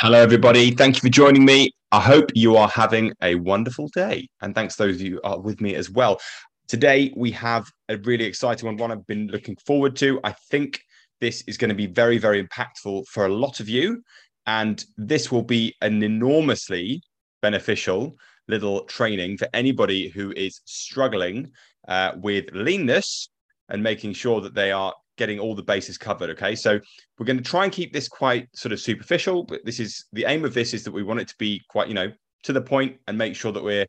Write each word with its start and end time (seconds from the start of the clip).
Hello, 0.00 0.20
everybody. 0.20 0.70
Thank 0.70 0.94
you 0.94 1.00
for 1.00 1.08
joining 1.08 1.44
me. 1.44 1.72
I 1.90 1.98
hope 1.98 2.30
you 2.32 2.54
are 2.54 2.68
having 2.68 3.12
a 3.20 3.34
wonderful 3.34 3.88
day. 3.88 4.28
And 4.40 4.54
thanks 4.54 4.76
those 4.76 4.94
of 4.94 5.00
you 5.00 5.14
who 5.14 5.20
are 5.24 5.40
with 5.40 5.60
me 5.60 5.74
as 5.74 5.90
well. 5.90 6.20
Today, 6.68 7.12
we 7.16 7.32
have 7.32 7.68
a 7.88 7.96
really 7.96 8.24
exciting 8.24 8.66
one, 8.66 8.76
one 8.76 8.92
I've 8.92 9.08
been 9.08 9.26
looking 9.26 9.56
forward 9.66 9.96
to. 9.96 10.20
I 10.22 10.36
think 10.52 10.78
this 11.20 11.42
is 11.48 11.58
going 11.58 11.70
to 11.70 11.74
be 11.74 11.86
very, 11.86 12.16
very 12.16 12.46
impactful 12.46 13.08
for 13.08 13.26
a 13.26 13.34
lot 13.34 13.58
of 13.58 13.68
you. 13.68 14.00
And 14.46 14.84
this 14.96 15.32
will 15.32 15.42
be 15.42 15.74
an 15.82 16.00
enormously 16.04 17.02
beneficial 17.42 18.14
little 18.46 18.84
training 18.84 19.38
for 19.38 19.48
anybody 19.52 20.10
who 20.10 20.32
is 20.36 20.60
struggling 20.64 21.50
uh, 21.88 22.12
with 22.18 22.44
leanness 22.52 23.30
and 23.68 23.82
making 23.82 24.12
sure 24.12 24.40
that 24.42 24.54
they 24.54 24.70
are 24.70 24.94
getting 25.18 25.38
all 25.38 25.54
the 25.54 25.62
bases 25.62 25.98
covered. 25.98 26.30
Okay, 26.30 26.54
so 26.54 26.80
we're 27.18 27.26
going 27.26 27.36
to 27.36 27.44
try 27.44 27.64
and 27.64 27.72
keep 27.72 27.92
this 27.92 28.08
quite 28.08 28.48
sort 28.54 28.72
of 28.72 28.80
superficial, 28.80 29.44
but 29.44 29.64
this 29.64 29.80
is 29.80 30.06
the 30.12 30.24
aim 30.24 30.44
of 30.44 30.54
this 30.54 30.72
is 30.72 30.84
that 30.84 30.92
we 30.92 31.02
want 31.02 31.20
it 31.20 31.28
to 31.28 31.34
be 31.38 31.60
quite, 31.68 31.88
you 31.88 31.94
know, 31.94 32.10
to 32.44 32.52
the 32.52 32.62
point 32.62 32.96
and 33.06 33.18
make 33.18 33.36
sure 33.36 33.52
that 33.52 33.62
we're 33.62 33.86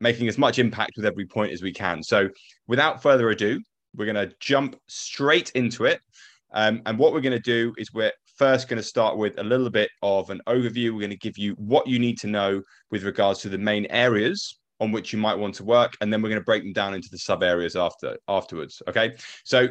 making 0.00 0.28
as 0.28 0.38
much 0.38 0.58
impact 0.58 0.92
with 0.96 1.06
every 1.06 1.26
point 1.26 1.52
as 1.52 1.62
we 1.62 1.72
can. 1.72 2.02
So 2.02 2.28
without 2.68 3.02
further 3.02 3.30
ado, 3.30 3.60
we're 3.96 4.12
going 4.12 4.28
to 4.28 4.34
jump 4.38 4.76
straight 4.86 5.50
into 5.56 5.86
it. 5.86 6.00
Um, 6.52 6.82
and 6.86 6.98
what 6.98 7.12
we're 7.12 7.20
going 7.20 7.32
to 7.32 7.40
do 7.40 7.74
is 7.78 7.92
we're 7.92 8.12
first 8.36 8.68
going 8.68 8.76
to 8.76 8.82
start 8.82 9.16
with 9.16 9.38
a 9.38 9.42
little 9.42 9.70
bit 9.70 9.90
of 10.02 10.30
an 10.30 10.40
overview. 10.46 10.92
We're 10.92 11.00
going 11.00 11.10
to 11.10 11.16
give 11.16 11.36
you 11.36 11.54
what 11.54 11.86
you 11.86 11.98
need 11.98 12.18
to 12.18 12.26
know 12.26 12.62
with 12.90 13.02
regards 13.04 13.40
to 13.40 13.48
the 13.48 13.58
main 13.58 13.86
areas 13.86 14.58
on 14.80 14.92
which 14.92 15.12
you 15.12 15.18
might 15.18 15.36
want 15.36 15.54
to 15.56 15.64
work, 15.64 15.94
and 16.00 16.12
then 16.12 16.22
we're 16.22 16.28
going 16.28 16.40
to 16.40 16.44
break 16.44 16.62
them 16.62 16.72
down 16.72 16.94
into 16.94 17.08
the 17.10 17.18
sub 17.18 17.42
areas 17.42 17.74
after 17.74 18.16
afterwards. 18.28 18.80
Okay, 18.88 19.16
so 19.44 19.68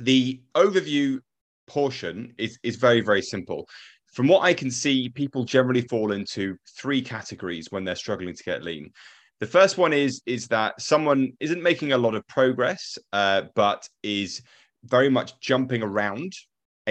the 0.00 0.40
overview 0.54 1.20
portion 1.66 2.34
is 2.38 2.58
is 2.62 2.76
very 2.76 3.00
very 3.00 3.22
simple. 3.22 3.68
From 4.12 4.26
what 4.26 4.42
I 4.42 4.52
can 4.54 4.70
see, 4.70 5.08
people 5.08 5.44
generally 5.44 5.82
fall 5.82 6.10
into 6.12 6.56
three 6.76 7.00
categories 7.00 7.68
when 7.70 7.84
they're 7.84 7.94
struggling 7.94 8.34
to 8.34 8.42
get 8.42 8.64
lean. 8.64 8.90
The 9.38 9.46
first 9.46 9.78
one 9.78 9.92
is 9.92 10.20
is 10.26 10.48
that 10.48 10.80
someone 10.80 11.32
isn't 11.40 11.62
making 11.62 11.92
a 11.92 11.98
lot 11.98 12.14
of 12.14 12.26
progress, 12.26 12.98
uh, 13.12 13.42
but 13.54 13.88
is 14.02 14.42
very 14.84 15.08
much 15.08 15.38
jumping 15.40 15.82
around, 15.82 16.32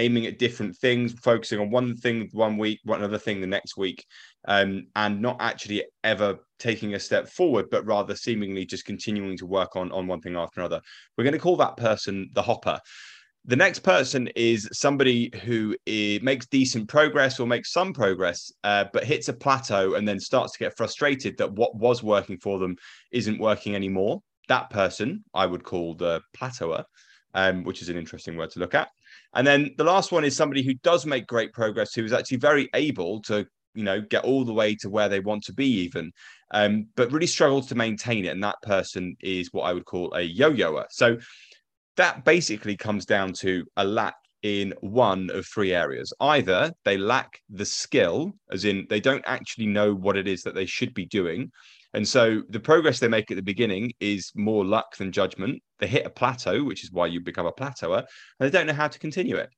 aiming 0.00 0.26
at 0.26 0.38
different 0.38 0.76
things, 0.76 1.12
focusing 1.22 1.60
on 1.60 1.70
one 1.70 1.96
thing 1.96 2.28
one 2.32 2.56
week, 2.56 2.80
one 2.84 3.02
other 3.02 3.18
thing 3.18 3.40
the 3.40 3.46
next 3.46 3.76
week, 3.76 4.04
um, 4.46 4.86
and 4.96 5.20
not 5.20 5.36
actually 5.40 5.84
ever 6.02 6.38
taking 6.58 6.94
a 6.94 7.00
step 7.00 7.28
forward, 7.28 7.66
but 7.70 7.86
rather 7.86 8.16
seemingly 8.16 8.64
just 8.64 8.84
continuing 8.84 9.36
to 9.36 9.46
work 9.46 9.76
on 9.76 9.92
on 9.92 10.06
one 10.06 10.20
thing 10.20 10.36
after 10.36 10.60
another. 10.60 10.80
We're 11.16 11.24
going 11.24 11.40
to 11.40 11.46
call 11.46 11.56
that 11.58 11.76
person 11.76 12.30
the 12.32 12.42
hopper. 12.42 12.78
The 13.46 13.56
next 13.56 13.80
person 13.80 14.28
is 14.36 14.68
somebody 14.72 15.30
who 15.44 15.74
is, 15.86 16.20
makes 16.22 16.46
decent 16.46 16.88
progress 16.88 17.40
or 17.40 17.46
makes 17.46 17.72
some 17.72 17.92
progress, 17.92 18.52
uh, 18.64 18.84
but 18.92 19.04
hits 19.04 19.28
a 19.28 19.32
plateau 19.32 19.94
and 19.94 20.06
then 20.06 20.20
starts 20.20 20.52
to 20.52 20.58
get 20.58 20.76
frustrated 20.76 21.38
that 21.38 21.52
what 21.52 21.74
was 21.74 22.02
working 22.02 22.38
for 22.38 22.58
them 22.58 22.76
isn't 23.12 23.40
working 23.40 23.74
anymore. 23.74 24.20
That 24.48 24.68
person 24.70 25.24
I 25.32 25.46
would 25.46 25.64
call 25.64 25.94
the 25.94 26.20
plateauer, 26.36 26.84
um, 27.32 27.64
which 27.64 27.80
is 27.82 27.88
an 27.88 27.96
interesting 27.96 28.36
word 28.36 28.50
to 28.50 28.60
look 28.60 28.74
at. 28.74 28.88
And 29.34 29.46
then 29.46 29.70
the 29.76 29.84
last 29.84 30.12
one 30.12 30.24
is 30.24 30.36
somebody 30.36 30.62
who 30.62 30.74
does 30.74 31.06
make 31.06 31.26
great 31.26 31.52
progress, 31.52 31.94
who 31.94 32.04
is 32.04 32.12
actually 32.12 32.38
very 32.38 32.68
able 32.74 33.22
to 33.22 33.46
you 33.74 33.84
know 33.84 34.00
get 34.00 34.24
all 34.24 34.44
the 34.44 34.52
way 34.52 34.74
to 34.74 34.90
where 34.90 35.08
they 35.08 35.20
want 35.20 35.44
to 35.44 35.52
be 35.52 35.64
even 35.64 36.10
um, 36.50 36.88
but 36.96 37.12
really 37.12 37.24
struggles 37.24 37.68
to 37.68 37.76
maintain 37.76 38.24
it 38.24 38.30
and 38.30 38.42
that 38.42 38.60
person 38.62 39.14
is 39.20 39.52
what 39.52 39.62
i 39.62 39.72
would 39.72 39.84
call 39.84 40.12
a 40.14 40.22
yo-yoer 40.22 40.84
so 40.90 41.16
that 41.96 42.24
basically 42.24 42.76
comes 42.76 43.06
down 43.06 43.32
to 43.32 43.64
a 43.76 43.84
lack 43.84 44.16
in 44.42 44.72
one 44.80 45.30
of 45.30 45.46
three 45.46 45.74
areas. 45.74 46.12
Either 46.20 46.72
they 46.84 46.96
lack 46.96 47.40
the 47.50 47.64
skill, 47.64 48.32
as 48.50 48.64
in 48.64 48.86
they 48.88 49.00
don't 49.00 49.24
actually 49.26 49.66
know 49.66 49.94
what 49.94 50.16
it 50.16 50.26
is 50.26 50.42
that 50.42 50.54
they 50.54 50.66
should 50.66 50.94
be 50.94 51.06
doing. 51.06 51.50
And 51.92 52.06
so 52.06 52.42
the 52.48 52.60
progress 52.60 53.00
they 53.00 53.08
make 53.08 53.30
at 53.30 53.36
the 53.36 53.42
beginning 53.42 53.92
is 54.00 54.30
more 54.34 54.64
luck 54.64 54.96
than 54.96 55.12
judgment. 55.12 55.62
They 55.78 55.88
hit 55.88 56.06
a 56.06 56.10
plateau, 56.10 56.62
which 56.62 56.84
is 56.84 56.92
why 56.92 57.06
you 57.06 57.20
become 57.20 57.46
a 57.46 57.52
plateauer, 57.52 57.98
and 57.98 58.06
they 58.38 58.50
don't 58.50 58.66
know 58.66 58.72
how 58.72 58.88
to 58.88 58.98
continue 58.98 59.36
it. 59.36 59.50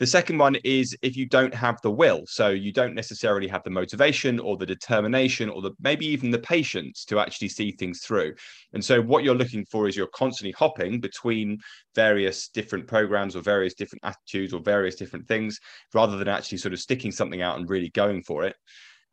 The 0.00 0.06
second 0.06 0.38
one 0.38 0.56
is 0.64 0.96
if 1.02 1.14
you 1.14 1.26
don't 1.26 1.52
have 1.52 1.78
the 1.82 1.90
will. 1.90 2.22
So 2.26 2.48
you 2.48 2.72
don't 2.72 2.94
necessarily 2.94 3.46
have 3.48 3.62
the 3.64 3.70
motivation 3.70 4.40
or 4.40 4.56
the 4.56 4.64
determination 4.64 5.50
or 5.50 5.60
the 5.60 5.72
maybe 5.78 6.06
even 6.06 6.30
the 6.30 6.38
patience 6.38 7.04
to 7.04 7.20
actually 7.20 7.48
see 7.48 7.72
things 7.72 8.00
through. 8.00 8.34
And 8.72 8.82
so 8.82 9.02
what 9.02 9.24
you're 9.24 9.34
looking 9.34 9.66
for 9.66 9.88
is 9.88 9.96
you're 9.98 10.06
constantly 10.06 10.52
hopping 10.52 11.00
between 11.00 11.58
various 11.94 12.48
different 12.48 12.86
programs 12.86 13.36
or 13.36 13.42
various 13.42 13.74
different 13.74 14.02
attitudes 14.02 14.54
or 14.54 14.60
various 14.60 14.94
different 14.94 15.28
things 15.28 15.60
rather 15.92 16.16
than 16.16 16.28
actually 16.28 16.56
sort 16.56 16.72
of 16.72 16.80
sticking 16.80 17.12
something 17.12 17.42
out 17.42 17.58
and 17.58 17.68
really 17.68 17.90
going 17.90 18.22
for 18.22 18.44
it. 18.44 18.56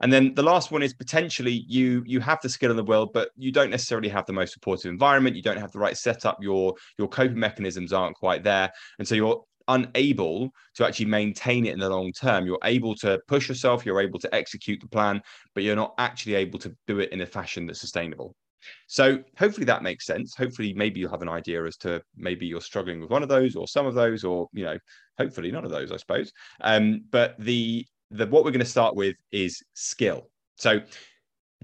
And 0.02 0.14
then 0.14 0.34
the 0.36 0.44
last 0.44 0.72
one 0.72 0.84
is 0.84 0.94
potentially 0.94 1.66
you 1.68 2.04
you 2.06 2.20
have 2.20 2.40
the 2.42 2.50
skill 2.50 2.72
in 2.72 2.78
the 2.78 2.84
world, 2.84 3.12
but 3.14 3.30
you 3.36 3.52
don't 3.52 3.72
necessarily 3.72 4.10
have 4.10 4.26
the 4.26 4.34
most 4.34 4.54
supportive 4.54 4.92
environment. 4.92 5.36
You 5.36 5.42
don't 5.42 5.58
have 5.58 5.72
the 5.72 5.80
right 5.80 5.98
setup. 5.98 6.38
Your 6.42 6.76
your 6.98 7.08
coping 7.08 7.40
mechanisms 7.40 7.94
aren't 7.94 8.16
quite 8.16 8.44
there, 8.44 8.72
and 9.00 9.08
so 9.08 9.16
you're 9.16 9.44
unable 9.68 10.50
to 10.76 10.86
actually 10.86 11.06
maintain 11.06 11.66
it 11.66 11.74
in 11.74 11.80
the 11.80 11.90
long 11.90 12.12
term. 12.14 12.46
You're 12.46 12.60
able 12.64 12.96
to 12.96 13.20
push 13.28 13.50
yourself, 13.50 13.86
you're 13.86 14.02
able 14.02 14.20
to 14.20 14.34
execute 14.34 14.80
the 14.80 14.88
plan, 14.88 15.22
but 15.54 15.64
you're 15.64 15.76
not 15.76 15.94
actually 15.98 16.36
able 16.36 16.60
to 16.60 16.74
do 16.88 17.00
it 17.00 17.12
in 17.12 17.22
a 17.22 17.26
fashion 17.26 17.66
that's 17.66 17.82
sustainable. 17.82 18.36
So 18.88 19.24
hopefully 19.38 19.66
that 19.66 19.84
makes 19.84 20.06
sense. 20.06 20.36
Hopefully, 20.36 20.74
maybe 20.74 21.00
you'll 21.00 21.12
have 21.12 21.22
an 21.22 21.30
idea 21.30 21.66
as 21.66 21.78
to 21.78 22.02
maybe 22.16 22.46
you're 22.46 22.62
struggling 22.62 23.02
with 23.02 23.10
one 23.10 23.24
of 23.24 23.30
those 23.30 23.56
or 23.56 23.68
some 23.68 23.86
of 23.86 23.94
those, 23.94 24.24
or 24.24 24.48
you 24.54 24.66
know, 24.66 24.78
hopefully 25.18 25.52
none 25.52 25.66
of 25.66 25.72
those, 25.72 25.92
I 25.92 25.98
suppose. 25.98 26.32
Um, 26.62 27.04
but 27.12 27.36
the 27.40 27.86
the 28.12 28.28
what 28.28 28.44
we're 28.44 28.52
going 28.52 28.60
to 28.60 28.66
start 28.66 28.96
with 28.96 29.16
is 29.32 29.62
skill. 29.74 30.30
So 30.56 30.82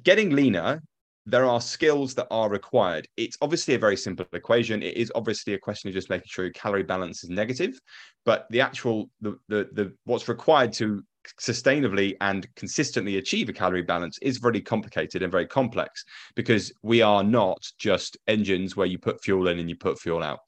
getting 0.04 0.32
leaner 0.32 0.82
there 1.26 1.46
are 1.46 1.62
skills 1.62 2.14
that 2.16 2.28
are 2.32 2.50
required. 2.50 3.08
It's 3.16 3.38
obviously 3.42 3.76
a 3.76 3.80
very 3.80 3.96
simple 3.96 4.26
equation. 4.34 4.84
It 4.84 4.98
is 4.98 5.12
obviously 5.16 5.54
a 5.54 5.58
question 5.60 5.88
of 5.88 5.94
just 5.94 6.10
making 6.10 6.28
sure 6.28 6.46
your 6.46 6.54
calorie 6.54 6.84
balance 6.84 7.24
is 7.24 7.30
negative, 7.30 7.80
but 8.26 8.46
the 8.50 8.62
actual 8.62 9.10
the 9.22 9.38
the, 9.48 9.70
the 9.74 9.94
what's 10.04 10.28
required 10.28 10.74
to 10.74 11.04
sustainably 11.40 12.18
and 12.20 12.54
consistently 12.56 13.18
achieve 13.18 13.48
a 13.48 13.54
calorie 13.54 13.82
balance 13.82 14.20
is 14.22 14.38
very 14.38 14.60
complicated 14.60 15.24
and 15.24 15.32
very 15.32 15.48
complex 15.48 16.04
because 16.36 16.74
we 16.82 17.02
are 17.02 17.24
not 17.24 17.64
just 17.80 18.18
engines 18.28 18.76
where 18.76 18.88
you 18.88 19.00
put 19.00 19.24
fuel 19.24 19.48
in 19.48 19.60
and 19.60 19.70
you 19.70 19.76
put 19.78 19.98
fuel 19.98 20.22
out. 20.22 20.40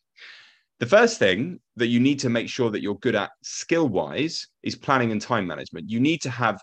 The 0.79 0.85
first 0.85 1.19
thing 1.19 1.59
that 1.77 1.87
you 1.87 2.01
need 2.01 2.19
to 2.19 2.29
make 2.29 2.49
sure 2.49 2.69
that 2.69 2.81
you're 2.81 2.97
good 2.99 3.15
at 3.15 3.31
skill 3.43 3.87
wise 3.87 4.45
is 4.61 4.75
planning 4.75 5.11
and 5.11 5.21
time 5.21 5.47
management. 5.47 5.89
You 5.89 6.01
need 6.01 6.21
to 6.21 6.29
have 6.29 6.59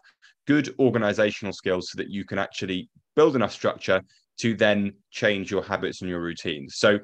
good 0.46 0.74
organizational 0.78 1.54
skills 1.54 1.90
so 1.90 1.96
that 1.96 2.10
you 2.10 2.24
can 2.24 2.38
actually 2.38 2.90
build 3.16 3.36
enough 3.36 3.52
structure 3.52 4.02
to 4.38 4.54
then 4.54 4.92
change 5.10 5.50
your 5.50 5.62
habits 5.62 6.02
and 6.02 6.10
your 6.10 6.20
routines. 6.20 6.76
So 6.76 6.98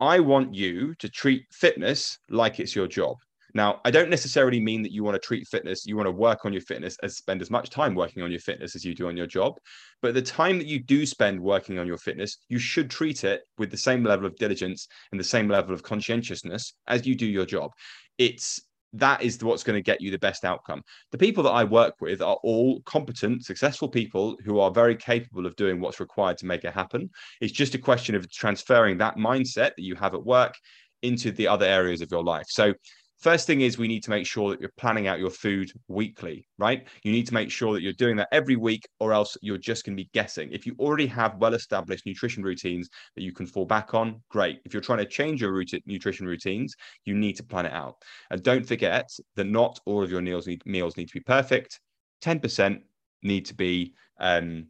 I 0.00 0.20
want 0.20 0.54
you 0.54 0.94
to 0.98 1.08
treat 1.08 1.44
fitness 1.50 2.18
like 2.28 2.60
it's 2.60 2.76
your 2.76 2.88
job. 2.88 3.16
Now, 3.54 3.80
I 3.84 3.90
don't 3.90 4.10
necessarily 4.10 4.60
mean 4.60 4.82
that 4.82 4.92
you 4.92 5.04
want 5.04 5.14
to 5.14 5.26
treat 5.26 5.46
fitness, 5.48 5.86
you 5.86 5.96
want 5.96 6.06
to 6.06 6.12
work 6.12 6.44
on 6.44 6.52
your 6.52 6.62
fitness 6.62 6.96
as 7.02 7.16
spend 7.16 7.42
as 7.42 7.50
much 7.50 7.70
time 7.70 7.94
working 7.94 8.22
on 8.22 8.30
your 8.30 8.40
fitness 8.40 8.76
as 8.76 8.84
you 8.84 8.94
do 8.94 9.08
on 9.08 9.16
your 9.16 9.26
job. 9.26 9.54
But 10.02 10.14
the 10.14 10.22
time 10.22 10.58
that 10.58 10.66
you 10.66 10.82
do 10.82 11.06
spend 11.06 11.40
working 11.40 11.78
on 11.78 11.86
your 11.86 11.98
fitness, 11.98 12.38
you 12.48 12.58
should 12.58 12.90
treat 12.90 13.24
it 13.24 13.42
with 13.58 13.70
the 13.70 13.76
same 13.76 14.04
level 14.04 14.26
of 14.26 14.36
diligence 14.36 14.88
and 15.12 15.20
the 15.20 15.24
same 15.24 15.48
level 15.48 15.74
of 15.74 15.82
conscientiousness 15.82 16.74
as 16.86 17.06
you 17.06 17.14
do 17.14 17.26
your 17.26 17.46
job. 17.46 17.70
It's 18.18 18.60
that 18.94 19.22
is 19.22 19.42
what's 19.42 19.62
going 19.62 19.76
to 19.76 19.82
get 19.82 20.00
you 20.00 20.10
the 20.10 20.18
best 20.18 20.44
outcome. 20.44 20.82
The 21.12 21.18
people 21.18 21.44
that 21.44 21.50
I 21.50 21.64
work 21.64 21.94
with 22.00 22.20
are 22.20 22.38
all 22.42 22.80
competent, 22.82 23.44
successful 23.44 23.88
people 23.88 24.36
who 24.44 24.58
are 24.58 24.70
very 24.70 24.96
capable 24.96 25.46
of 25.46 25.54
doing 25.56 25.80
what's 25.80 26.00
required 26.00 26.38
to 26.38 26.46
make 26.46 26.64
it 26.64 26.74
happen. 26.74 27.08
It's 27.40 27.52
just 27.52 27.74
a 27.74 27.78
question 27.78 28.14
of 28.14 28.30
transferring 28.30 28.98
that 28.98 29.16
mindset 29.16 29.76
that 29.76 29.84
you 29.84 29.94
have 29.94 30.14
at 30.14 30.24
work 30.24 30.54
into 31.02 31.30
the 31.30 31.46
other 31.46 31.64
areas 31.64 32.02
of 32.02 32.10
your 32.10 32.24
life. 32.24 32.46
So 32.48 32.74
First 33.20 33.46
thing 33.46 33.60
is 33.60 33.76
we 33.76 33.86
need 33.86 34.02
to 34.04 34.10
make 34.10 34.26
sure 34.26 34.48
that 34.50 34.60
you're 34.60 34.72
planning 34.78 35.06
out 35.06 35.18
your 35.18 35.28
food 35.28 35.70
weekly, 35.88 36.48
right? 36.56 36.88
You 37.02 37.12
need 37.12 37.26
to 37.26 37.34
make 37.34 37.50
sure 37.50 37.74
that 37.74 37.82
you're 37.82 37.92
doing 37.92 38.16
that 38.16 38.28
every 38.32 38.56
week, 38.56 38.88
or 38.98 39.12
else 39.12 39.36
you're 39.42 39.58
just 39.58 39.84
going 39.84 39.94
to 39.94 40.02
be 40.02 40.08
guessing. 40.14 40.50
If 40.52 40.64
you 40.64 40.74
already 40.78 41.06
have 41.08 41.36
well 41.36 41.52
established 41.52 42.06
nutrition 42.06 42.42
routines 42.42 42.88
that 43.16 43.22
you 43.22 43.32
can 43.32 43.46
fall 43.46 43.66
back 43.66 43.92
on, 43.92 44.22
great. 44.30 44.60
If 44.64 44.72
you're 44.72 44.80
trying 44.80 45.00
to 45.00 45.06
change 45.06 45.42
your 45.42 45.52
nutrition 45.84 46.26
routines, 46.26 46.74
you 47.04 47.14
need 47.14 47.36
to 47.36 47.44
plan 47.44 47.66
it 47.66 47.72
out. 47.72 47.96
And 48.30 48.42
don't 48.42 48.66
forget 48.66 49.10
that 49.36 49.44
not 49.44 49.78
all 49.84 50.02
of 50.02 50.10
your 50.10 50.22
meals 50.22 50.46
need, 50.46 50.64
meals 50.64 50.96
need 50.96 51.08
to 51.08 51.14
be 51.14 51.20
perfect. 51.20 51.78
10% 52.22 52.80
need 53.22 53.44
to 53.44 53.54
be 53.54 53.92
um, 54.18 54.66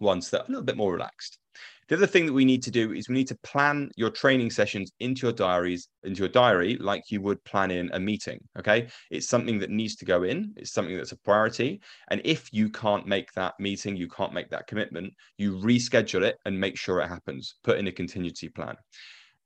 ones 0.00 0.30
that 0.30 0.40
are 0.40 0.46
a 0.46 0.48
little 0.48 0.64
bit 0.64 0.76
more 0.76 0.92
relaxed. 0.92 1.38
The 1.88 1.94
other 1.94 2.06
thing 2.06 2.26
that 2.26 2.32
we 2.32 2.44
need 2.44 2.64
to 2.64 2.70
do 2.70 2.92
is 2.92 3.08
we 3.08 3.14
need 3.14 3.28
to 3.28 3.38
plan 3.44 3.90
your 3.96 4.10
training 4.10 4.50
sessions 4.50 4.90
into 4.98 5.26
your 5.26 5.32
diaries, 5.32 5.88
into 6.02 6.20
your 6.20 6.28
diary, 6.28 6.76
like 6.80 7.04
you 7.10 7.20
would 7.20 7.42
plan 7.44 7.70
in 7.70 7.90
a 7.92 8.00
meeting. 8.00 8.40
Okay. 8.58 8.88
It's 9.10 9.28
something 9.28 9.60
that 9.60 9.70
needs 9.70 9.94
to 9.96 10.04
go 10.04 10.24
in, 10.24 10.52
it's 10.56 10.72
something 10.72 10.96
that's 10.96 11.12
a 11.12 11.18
priority. 11.18 11.80
And 12.10 12.20
if 12.24 12.52
you 12.52 12.70
can't 12.70 13.06
make 13.06 13.32
that 13.32 13.54
meeting, 13.60 13.96
you 13.96 14.08
can't 14.08 14.32
make 14.32 14.50
that 14.50 14.66
commitment, 14.66 15.14
you 15.38 15.56
reschedule 15.58 16.22
it 16.22 16.38
and 16.44 16.58
make 16.58 16.76
sure 16.76 17.00
it 17.00 17.08
happens. 17.08 17.54
Put 17.62 17.78
in 17.78 17.86
a 17.86 17.92
contingency 17.92 18.48
plan. 18.48 18.74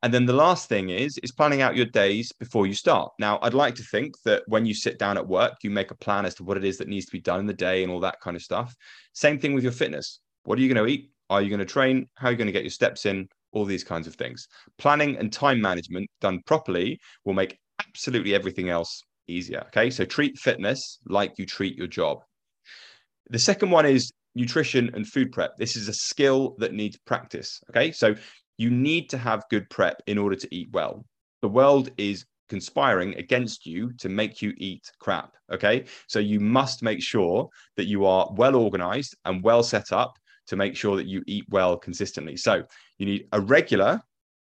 And 0.03 0.15
then 0.15 0.25
the 0.25 0.33
last 0.33 0.67
thing 0.67 0.89
is 0.89 1.19
is 1.23 1.33
planning 1.33 1.61
out 1.61 1.77
your 1.77 1.85
days 1.85 2.33
before 2.33 2.67
you 2.67 2.73
start. 2.73 3.13
Now, 3.19 3.39
I'd 3.43 3.53
like 3.53 3.75
to 3.75 3.83
think 3.83 4.15
that 4.25 4.45
when 4.47 4.65
you 4.65 4.73
sit 4.73 4.99
down 4.99 5.19
at 5.19 5.29
work, 5.29 5.57
you 5.63 5.69
make 5.69 5.91
a 5.91 5.97
plan 5.97 6.25
as 6.25 6.35
to 6.37 6.45
what 6.45 6.57
it 6.57 6.65
is 6.65 6.79
that 6.79 6.89
needs 6.89 7.05
to 7.05 7.13
be 7.13 7.21
done 7.21 7.41
in 7.41 7.47
the 7.47 7.53
day 7.53 7.83
and 7.83 7.93
all 7.93 8.01
that 8.01 8.21
kind 8.23 8.35
of 8.35 8.43
stuff. 8.43 8.75
Same 9.13 9.39
thing 9.39 9.53
with 9.53 9.63
your 9.63 9.75
fitness. 9.75 10.21
What 10.45 10.59
are 10.59 10.63
you 10.63 10.73
going 10.73 10.87
to 10.87 10.91
eat? 10.91 11.11
Are 11.31 11.41
you 11.41 11.49
going 11.49 11.61
to 11.61 11.65
train? 11.65 12.07
How 12.17 12.29
are 12.29 12.31
you 12.33 12.37
going 12.37 12.49
to 12.49 12.53
get 12.53 12.65
your 12.65 12.71
steps 12.71 13.07
in? 13.07 13.29
All 13.53 13.65
these 13.65 13.85
kinds 13.85 14.09
of 14.09 14.17
things. 14.17 14.47
Planning 14.79 15.17
and 15.17 15.33
time 15.33 15.61
management 15.61 16.11
done 16.21 16.41
properly 16.45 16.99
will 17.25 17.35
make 17.35 17.57
absolutely 17.87 18.35
everything 18.35 18.69
else 18.69 19.03
easier. 19.29 19.63
Okay. 19.69 19.91
So 19.91 20.05
treat 20.05 20.37
fitness 20.39 20.99
like 21.07 21.39
you 21.39 21.47
treat 21.47 21.77
your 21.77 21.87
job. 21.87 22.19
The 23.31 23.39
second 23.39 23.71
one 23.71 23.87
is 23.87 24.13
nutrition 24.35 24.91
and 24.95 25.07
food 25.07 25.31
prep. 25.31 25.57
This 25.57 25.77
is 25.77 25.89
a 25.89 25.93
skill 25.93 26.57
that 26.59 26.75
needs 26.75 26.99
practice. 27.07 27.61
Okay. 27.71 27.93
So 27.93 28.15
you 28.59 28.71
need 28.71 29.09
to 29.11 29.19
have 29.19 29.45
good 29.51 29.71
prep 29.71 30.03
in 30.09 30.19
order 30.19 30.37
to 30.37 30.55
eat 30.55 30.69
well. 30.73 31.05
The 31.43 31.49
world 31.49 31.91
is 31.97 32.25
conspiring 32.49 33.15
against 33.15 33.65
you 33.65 33.93
to 33.99 34.09
make 34.09 34.43
you 34.43 34.53
eat 34.59 34.91
crap. 34.99 35.33
Okay. 35.53 35.85
So 36.09 36.19
you 36.19 36.41
must 36.41 36.83
make 36.83 37.01
sure 37.01 37.49
that 37.77 37.87
you 37.87 38.05
are 38.05 38.29
well 38.35 38.57
organized 38.57 39.17
and 39.25 39.45
well 39.45 39.63
set 39.63 39.93
up 39.93 40.13
to 40.51 40.57
make 40.57 40.77
sure 40.77 40.97
that 40.97 41.07
you 41.07 41.23
eat 41.27 41.47
well 41.49 41.77
consistently. 41.77 42.37
So 42.37 42.63
you 42.99 43.07
need 43.07 43.27
a 43.33 43.41
regular 43.41 44.01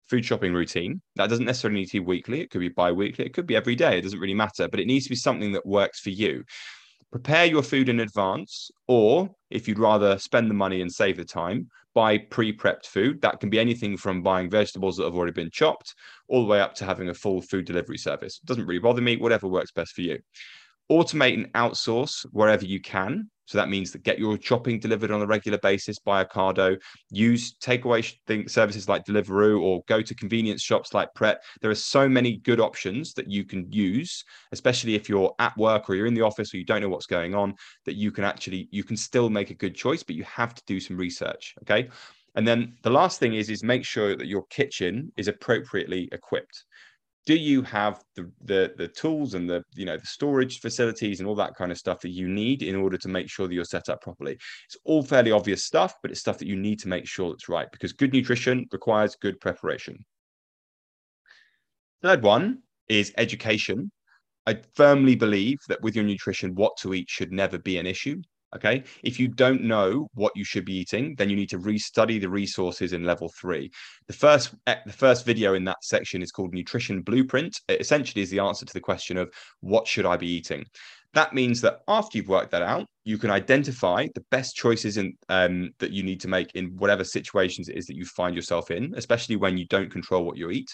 food 0.09 0.25
shopping 0.25 0.53
routine. 0.53 1.01
That 1.17 1.29
doesn't 1.29 1.45
necessarily 1.45 1.81
need 1.81 1.87
to 1.87 1.99
be 1.99 2.05
weekly. 2.05 2.41
It 2.41 2.49
could 2.49 2.61
be 2.61 2.69
bi 2.69 2.91
weekly. 2.91 3.25
It 3.25 3.33
could 3.33 3.45
be 3.45 3.55
every 3.55 3.75
day. 3.75 3.97
It 3.97 4.01
doesn't 4.01 4.19
really 4.19 4.33
matter, 4.33 4.67
but 4.67 4.79
it 4.79 4.87
needs 4.87 5.03
to 5.05 5.09
be 5.09 5.15
something 5.17 5.51
that 5.51 5.65
works 5.65 5.99
for 5.99 6.09
you 6.09 6.43
prepare 7.11 7.45
your 7.45 7.63
food 7.63 7.89
in 7.89 8.01
advance, 8.01 8.69
or 8.87 9.29
if 9.49 9.67
you'd 9.67 9.79
rather 9.79 10.17
spend 10.17 10.49
the 10.49 10.53
money 10.53 10.81
and 10.81 10.91
save 10.91 11.17
the 11.17 11.25
time, 11.25 11.67
buy 11.93 12.17
pre 12.17 12.55
prepped 12.55 12.85
food. 12.85 13.21
That 13.21 13.39
can 13.39 13.49
be 13.49 13.59
anything 13.59 13.97
from 13.97 14.21
buying 14.21 14.49
vegetables 14.49 14.97
that 14.97 15.05
have 15.05 15.15
already 15.15 15.31
been 15.31 15.51
chopped 15.51 15.95
all 16.27 16.41
the 16.41 16.47
way 16.47 16.59
up 16.59 16.75
to 16.75 16.85
having 16.85 17.09
a 17.09 17.13
full 17.13 17.41
food 17.41 17.65
delivery 17.65 17.97
service. 17.97 18.39
It 18.41 18.45
doesn't 18.45 18.65
really 18.65 18.79
bother 18.79 19.01
me, 19.01 19.17
whatever 19.17 19.47
works 19.47 19.71
best 19.71 19.93
for 19.93 20.01
you. 20.01 20.19
Automate 20.91 21.33
and 21.33 21.51
outsource 21.53 22.25
wherever 22.31 22.65
you 22.65 22.81
can. 22.81 23.29
So 23.47 23.57
that 23.57 23.69
means 23.69 23.91
that 23.91 24.03
get 24.03 24.19
your 24.19 24.39
shopping 24.39 24.79
delivered 24.79 25.09
on 25.09 25.21
a 25.21 25.25
regular 25.25 25.57
basis 25.57 25.97
by 25.99 26.23
Ocado. 26.23 26.77
Use 27.09 27.55
takeaway 27.57 28.13
services 28.49 28.89
like 28.89 29.05
Deliveroo 29.05 29.61
or 29.61 29.83
go 29.87 30.01
to 30.01 30.13
convenience 30.13 30.61
shops 30.61 30.93
like 30.93 31.13
Pret. 31.15 31.41
There 31.61 31.71
are 31.71 31.75
so 31.75 32.09
many 32.09 32.37
good 32.37 32.59
options 32.59 33.13
that 33.13 33.31
you 33.31 33.45
can 33.45 33.71
use, 33.71 34.23
especially 34.51 34.95
if 34.95 35.07
you're 35.07 35.33
at 35.39 35.57
work 35.57 35.89
or 35.89 35.95
you're 35.95 36.07
in 36.07 36.13
the 36.13 36.21
office 36.21 36.53
or 36.53 36.57
you 36.57 36.65
don't 36.65 36.81
know 36.81 36.89
what's 36.89 37.05
going 37.05 37.33
on, 37.33 37.55
that 37.85 37.95
you 37.95 38.11
can 38.11 38.25
actually 38.25 38.67
you 38.71 38.83
can 38.83 38.97
still 38.97 39.29
make 39.29 39.49
a 39.49 39.55
good 39.55 39.75
choice, 39.75 40.03
but 40.03 40.15
you 40.15 40.25
have 40.25 40.53
to 40.53 40.61
do 40.67 40.79
some 40.79 40.97
research. 40.97 41.55
Okay. 41.61 41.89
And 42.35 42.47
then 42.47 42.75
the 42.83 42.91
last 42.91 43.19
thing 43.19 43.33
is 43.33 43.49
is 43.49 43.63
make 43.63 43.85
sure 43.85 44.15
that 44.15 44.27
your 44.27 44.43
kitchen 44.49 45.11
is 45.17 45.27
appropriately 45.27 46.09
equipped 46.11 46.65
do 47.27 47.35
you 47.35 47.61
have 47.61 48.01
the, 48.15 48.31
the 48.45 48.73
the 48.77 48.87
tools 48.87 49.33
and 49.33 49.49
the 49.49 49.61
you 49.75 49.85
know 49.85 49.97
the 49.97 50.07
storage 50.07 50.61
facilities 50.61 51.19
and 51.19 51.27
all 51.27 51.35
that 51.35 51.55
kind 51.55 51.73
of 51.73 51.77
stuff 51.77 51.99
that 51.99 52.11
you 52.11 52.29
need 52.29 52.63
in 52.63 52.73
order 52.73 52.97
to 52.97 53.09
make 53.09 53.29
sure 53.29 53.47
that 53.47 53.53
you're 53.53 53.65
set 53.65 53.89
up 53.89 54.01
properly? 54.01 54.37
It's 54.65 54.77
all 54.85 55.03
fairly 55.03 55.31
obvious 55.31 55.65
stuff 55.65 55.93
but 56.01 56.09
it's 56.09 56.21
stuff 56.21 56.37
that 56.37 56.47
you 56.47 56.55
need 56.55 56.79
to 56.79 56.87
make 56.87 57.05
sure 57.05 57.33
it's 57.33 57.49
right 57.49 57.67
because 57.69 57.91
good 57.91 58.13
nutrition 58.13 58.65
requires 58.71 59.17
good 59.17 59.39
preparation. 59.41 59.97
Third 62.01 62.23
one 62.23 62.59
is 62.87 63.13
education. 63.17 63.91
I 64.45 64.61
firmly 64.75 65.15
believe 65.15 65.57
that 65.67 65.81
with 65.81 65.97
your 65.97 66.05
nutrition 66.05 66.55
what 66.55 66.77
to 66.77 66.93
eat 66.93 67.09
should 67.09 67.33
never 67.33 67.59
be 67.59 67.77
an 67.77 67.85
issue 67.85 68.21
Okay. 68.55 68.83
If 69.03 69.19
you 69.19 69.27
don't 69.27 69.63
know 69.63 70.09
what 70.13 70.31
you 70.35 70.45
should 70.45 70.63
be 70.63 70.77
eating, 70.77 71.15
then 71.15 71.29
you 71.29 71.35
need 71.35 71.49
to 71.49 71.59
restudy 71.59 72.19
the 72.19 72.29
resources 72.29 72.93
in 72.93 73.03
level 73.03 73.29
three. 73.29 73.69
The 74.07 74.13
first 74.13 74.55
eh, 74.67 74.77
the 74.85 74.93
first 74.93 75.25
video 75.25 75.53
in 75.53 75.65
that 75.65 75.83
section 75.83 76.21
is 76.21 76.31
called 76.31 76.53
Nutrition 76.53 77.01
Blueprint. 77.01 77.59
It 77.67 77.81
essentially 77.81 78.21
is 78.21 78.29
the 78.29 78.39
answer 78.39 78.65
to 78.65 78.73
the 78.73 78.79
question 78.79 79.17
of 79.17 79.33
what 79.59 79.85
should 79.85 80.05
I 80.05 80.15
be 80.15 80.27
eating? 80.27 80.65
That 81.17 81.33
means 81.33 81.61
that 81.61 81.79
after 81.87 82.15
you've 82.15 82.27
worked 82.27 82.51
that 82.51 82.61
out, 82.61 82.85
you 83.03 83.17
can 83.17 83.31
identify 83.31 84.07
the 84.13 84.23
best 84.29 84.55
choices 84.55 84.97
in, 84.97 85.17
um, 85.29 85.71
that 85.79 85.89
you 85.89 86.03
need 86.03 86.21
to 86.21 86.27
make 86.27 86.53
in 86.53 86.77
whatever 86.77 87.03
situations 87.03 87.69
it 87.69 87.75
is 87.75 87.87
that 87.87 87.95
you 87.95 88.05
find 88.05 88.35
yourself 88.35 88.69
in, 88.69 88.93
especially 88.95 89.35
when 89.35 89.57
you 89.57 89.65
don't 89.65 89.89
control 89.89 90.25
what 90.25 90.37
you 90.37 90.51
eat. 90.51 90.69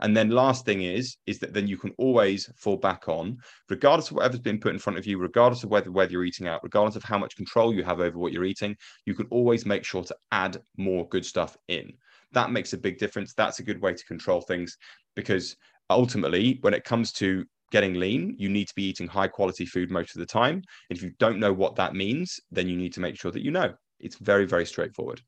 And 0.00 0.14
then 0.14 0.28
last 0.28 0.66
thing 0.66 0.82
is, 0.82 1.16
is 1.24 1.38
that 1.38 1.54
then 1.54 1.66
you 1.66 1.78
can 1.78 1.92
always 1.96 2.46
fall 2.58 2.76
back 2.76 3.08
on, 3.08 3.38
regardless 3.70 4.10
of 4.10 4.18
whatever's 4.18 4.40
been 4.40 4.60
put 4.60 4.74
in 4.74 4.78
front 4.78 4.98
of 4.98 5.06
you, 5.06 5.16
regardless 5.16 5.64
of 5.64 5.70
whether 5.70 5.90
whether 5.90 6.12
you're 6.12 6.26
eating 6.26 6.46
out, 6.46 6.62
regardless 6.62 6.96
of 6.96 7.02
how 7.02 7.16
much 7.16 7.34
control 7.34 7.72
you 7.72 7.82
have 7.82 8.00
over 8.00 8.18
what 8.18 8.34
you're 8.34 8.44
eating, 8.44 8.76
you 9.06 9.14
can 9.14 9.26
always 9.30 9.64
make 9.64 9.82
sure 9.82 10.04
to 10.04 10.16
add 10.30 10.58
more 10.76 11.08
good 11.08 11.24
stuff 11.24 11.56
in. 11.68 11.90
That 12.32 12.50
makes 12.50 12.74
a 12.74 12.76
big 12.76 12.98
difference. 12.98 13.32
That's 13.32 13.60
a 13.60 13.64
good 13.64 13.80
way 13.80 13.94
to 13.94 14.04
control 14.04 14.42
things 14.42 14.76
because 15.14 15.56
ultimately, 15.88 16.58
when 16.60 16.74
it 16.74 16.84
comes 16.84 17.12
to 17.12 17.46
getting 17.70 17.94
lean, 17.94 18.34
you 18.38 18.48
need 18.48 18.68
to 18.68 18.74
be 18.74 18.84
eating 18.84 19.06
high 19.06 19.28
quality 19.28 19.66
food 19.66 19.90
most 19.90 20.14
of 20.14 20.20
the 20.20 20.26
time. 20.26 20.62
And 20.90 20.98
if 20.98 21.02
you 21.02 21.12
don't 21.18 21.40
know 21.40 21.52
what 21.52 21.76
that 21.76 21.94
means, 21.94 22.38
then 22.50 22.68
you 22.68 22.76
need 22.76 22.92
to 22.94 23.00
make 23.00 23.18
sure 23.18 23.30
that 23.30 23.42
you 23.42 23.50
know. 23.50 23.74
It's 23.98 24.16
very, 24.16 24.46
very 24.46 24.66
straightforward. 24.66 25.20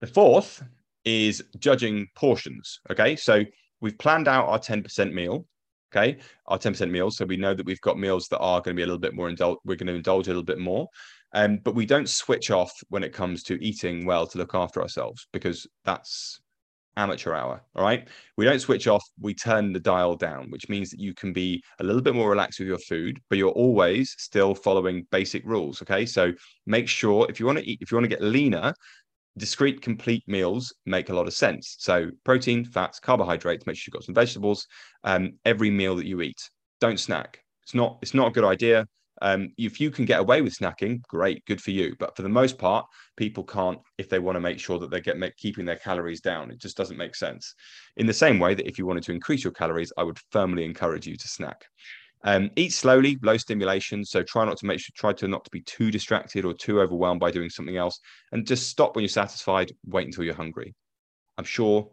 The 0.00 0.06
fourth 0.06 0.62
is 1.04 1.42
judging 1.58 2.08
portions. 2.14 2.80
Okay. 2.90 3.16
So 3.16 3.44
we've 3.80 3.98
planned 3.98 4.28
out 4.28 4.48
our 4.48 4.58
10% 4.58 5.12
meal. 5.12 5.46
Okay. 5.94 6.18
Our 6.46 6.58
10% 6.58 6.90
meals. 6.90 7.16
So 7.16 7.24
we 7.24 7.36
know 7.36 7.54
that 7.54 7.66
we've 7.66 7.80
got 7.82 7.98
meals 7.98 8.28
that 8.28 8.38
are 8.38 8.60
going 8.60 8.74
to 8.74 8.80
be 8.80 8.82
a 8.82 8.86
little 8.86 8.98
bit 8.98 9.14
more 9.14 9.28
indulged. 9.28 9.60
We're 9.64 9.76
going 9.76 9.88
to 9.88 9.94
indulge 9.94 10.26
a 10.26 10.30
little 10.30 10.42
bit 10.42 10.58
more. 10.58 10.88
Um, 11.34 11.58
but 11.58 11.74
we 11.74 11.86
don't 11.86 12.08
switch 12.08 12.50
off 12.50 12.72
when 12.88 13.04
it 13.04 13.12
comes 13.12 13.42
to 13.44 13.62
eating 13.64 14.04
well 14.04 14.26
to 14.26 14.38
look 14.38 14.54
after 14.54 14.82
ourselves 14.82 15.26
because 15.32 15.66
that's 15.84 16.40
amateur 16.96 17.34
hour. 17.34 17.62
All 17.74 17.84
right. 17.84 18.08
We 18.36 18.44
don't 18.44 18.58
switch 18.58 18.86
off, 18.86 19.04
we 19.20 19.34
turn 19.34 19.72
the 19.72 19.80
dial 19.80 20.16
down, 20.16 20.50
which 20.50 20.68
means 20.68 20.90
that 20.90 21.00
you 21.00 21.14
can 21.14 21.32
be 21.32 21.62
a 21.80 21.84
little 21.84 22.02
bit 22.02 22.14
more 22.14 22.30
relaxed 22.30 22.58
with 22.58 22.68
your 22.68 22.78
food, 22.78 23.20
but 23.28 23.38
you're 23.38 23.50
always 23.50 24.14
still 24.18 24.54
following 24.54 25.06
basic 25.10 25.44
rules. 25.44 25.82
Okay. 25.82 26.06
So 26.06 26.32
make 26.66 26.88
sure 26.88 27.26
if 27.28 27.40
you 27.40 27.46
want 27.46 27.58
to 27.58 27.68
eat, 27.68 27.78
if 27.80 27.90
you 27.90 27.96
want 27.96 28.04
to 28.04 28.16
get 28.16 28.22
leaner, 28.22 28.74
discrete 29.38 29.80
complete 29.80 30.22
meals 30.26 30.74
make 30.84 31.08
a 31.08 31.14
lot 31.14 31.26
of 31.26 31.32
sense. 31.32 31.76
So 31.78 32.10
protein, 32.24 32.64
fats, 32.64 33.00
carbohydrates, 33.00 33.66
make 33.66 33.76
sure 33.76 33.90
you've 33.90 33.98
got 33.98 34.04
some 34.04 34.14
vegetables. 34.14 34.66
Um, 35.04 35.32
every 35.44 35.70
meal 35.70 35.96
that 35.96 36.06
you 36.06 36.20
eat. 36.20 36.50
Don't 36.80 37.00
snack. 37.00 37.40
It's 37.62 37.74
not, 37.74 37.98
it's 38.02 38.14
not 38.14 38.28
a 38.28 38.32
good 38.32 38.44
idea. 38.44 38.86
Um, 39.20 39.50
if 39.58 39.80
you 39.80 39.90
can 39.90 40.04
get 40.04 40.20
away 40.20 40.40
with 40.40 40.56
snacking, 40.56 41.02
great, 41.02 41.44
good 41.44 41.60
for 41.60 41.70
you. 41.70 41.94
But 41.98 42.16
for 42.16 42.22
the 42.22 42.28
most 42.28 42.58
part, 42.58 42.86
people 43.16 43.44
can't 43.44 43.78
if 43.98 44.08
they 44.08 44.18
want 44.18 44.36
to 44.36 44.40
make 44.40 44.58
sure 44.58 44.78
that 44.78 44.90
they 44.90 45.00
get 45.00 45.18
make, 45.18 45.36
keeping 45.36 45.64
their 45.64 45.76
calories 45.76 46.20
down. 46.20 46.50
It 46.50 46.60
just 46.60 46.76
doesn't 46.76 46.96
make 46.96 47.14
sense. 47.14 47.54
In 47.96 48.06
the 48.06 48.14
same 48.14 48.38
way 48.38 48.54
that 48.54 48.66
if 48.66 48.78
you 48.78 48.86
wanted 48.86 49.04
to 49.04 49.12
increase 49.12 49.44
your 49.44 49.52
calories, 49.52 49.92
I 49.96 50.02
would 50.02 50.18
firmly 50.30 50.64
encourage 50.64 51.06
you 51.06 51.16
to 51.16 51.28
snack. 51.28 51.64
Um, 52.24 52.50
eat 52.56 52.72
slowly, 52.72 53.18
low 53.22 53.36
stimulation. 53.36 54.04
So 54.04 54.22
try 54.22 54.44
not 54.44 54.56
to 54.58 54.66
make 54.66 54.80
sure, 54.80 54.92
try 54.96 55.12
to 55.14 55.28
not 55.28 55.44
to 55.44 55.50
be 55.50 55.60
too 55.62 55.90
distracted 55.90 56.44
or 56.44 56.54
too 56.54 56.80
overwhelmed 56.80 57.20
by 57.20 57.30
doing 57.30 57.50
something 57.50 57.76
else, 57.76 57.98
and 58.30 58.46
just 58.46 58.68
stop 58.68 58.94
when 58.94 59.02
you're 59.02 59.08
satisfied. 59.08 59.72
Wait 59.86 60.06
until 60.06 60.24
you're 60.24 60.34
hungry. 60.34 60.74
I'm 61.38 61.44
sure 61.44 61.90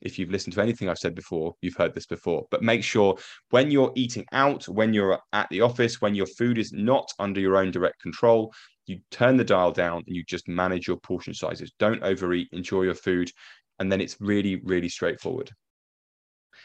if 0.00 0.18
you've 0.18 0.30
listened 0.30 0.54
to 0.54 0.62
anything 0.62 0.88
I've 0.88 0.98
said 0.98 1.14
before, 1.14 1.54
you've 1.60 1.76
heard 1.76 1.94
this 1.94 2.06
before. 2.06 2.46
But 2.50 2.62
make 2.62 2.84
sure 2.84 3.16
when 3.50 3.70
you're 3.70 3.92
eating 3.96 4.24
out, 4.32 4.68
when 4.68 4.94
you're 4.94 5.18
at 5.32 5.48
the 5.50 5.60
office, 5.60 6.00
when 6.00 6.14
your 6.14 6.26
food 6.26 6.58
is 6.58 6.72
not 6.72 7.10
under 7.18 7.40
your 7.40 7.56
own 7.56 7.70
direct 7.70 8.00
control, 8.00 8.52
you 8.86 9.00
turn 9.10 9.36
the 9.36 9.44
dial 9.44 9.72
down 9.72 10.02
and 10.06 10.16
you 10.16 10.24
just 10.24 10.48
manage 10.48 10.86
your 10.86 10.96
portion 10.98 11.34
sizes. 11.34 11.72
Don't 11.78 12.02
overeat, 12.02 12.48
enjoy 12.52 12.82
your 12.82 12.94
food. 12.94 13.30
And 13.78 13.90
then 13.90 14.00
it's 14.00 14.16
really, 14.20 14.56
really 14.64 14.88
straightforward. 14.88 15.50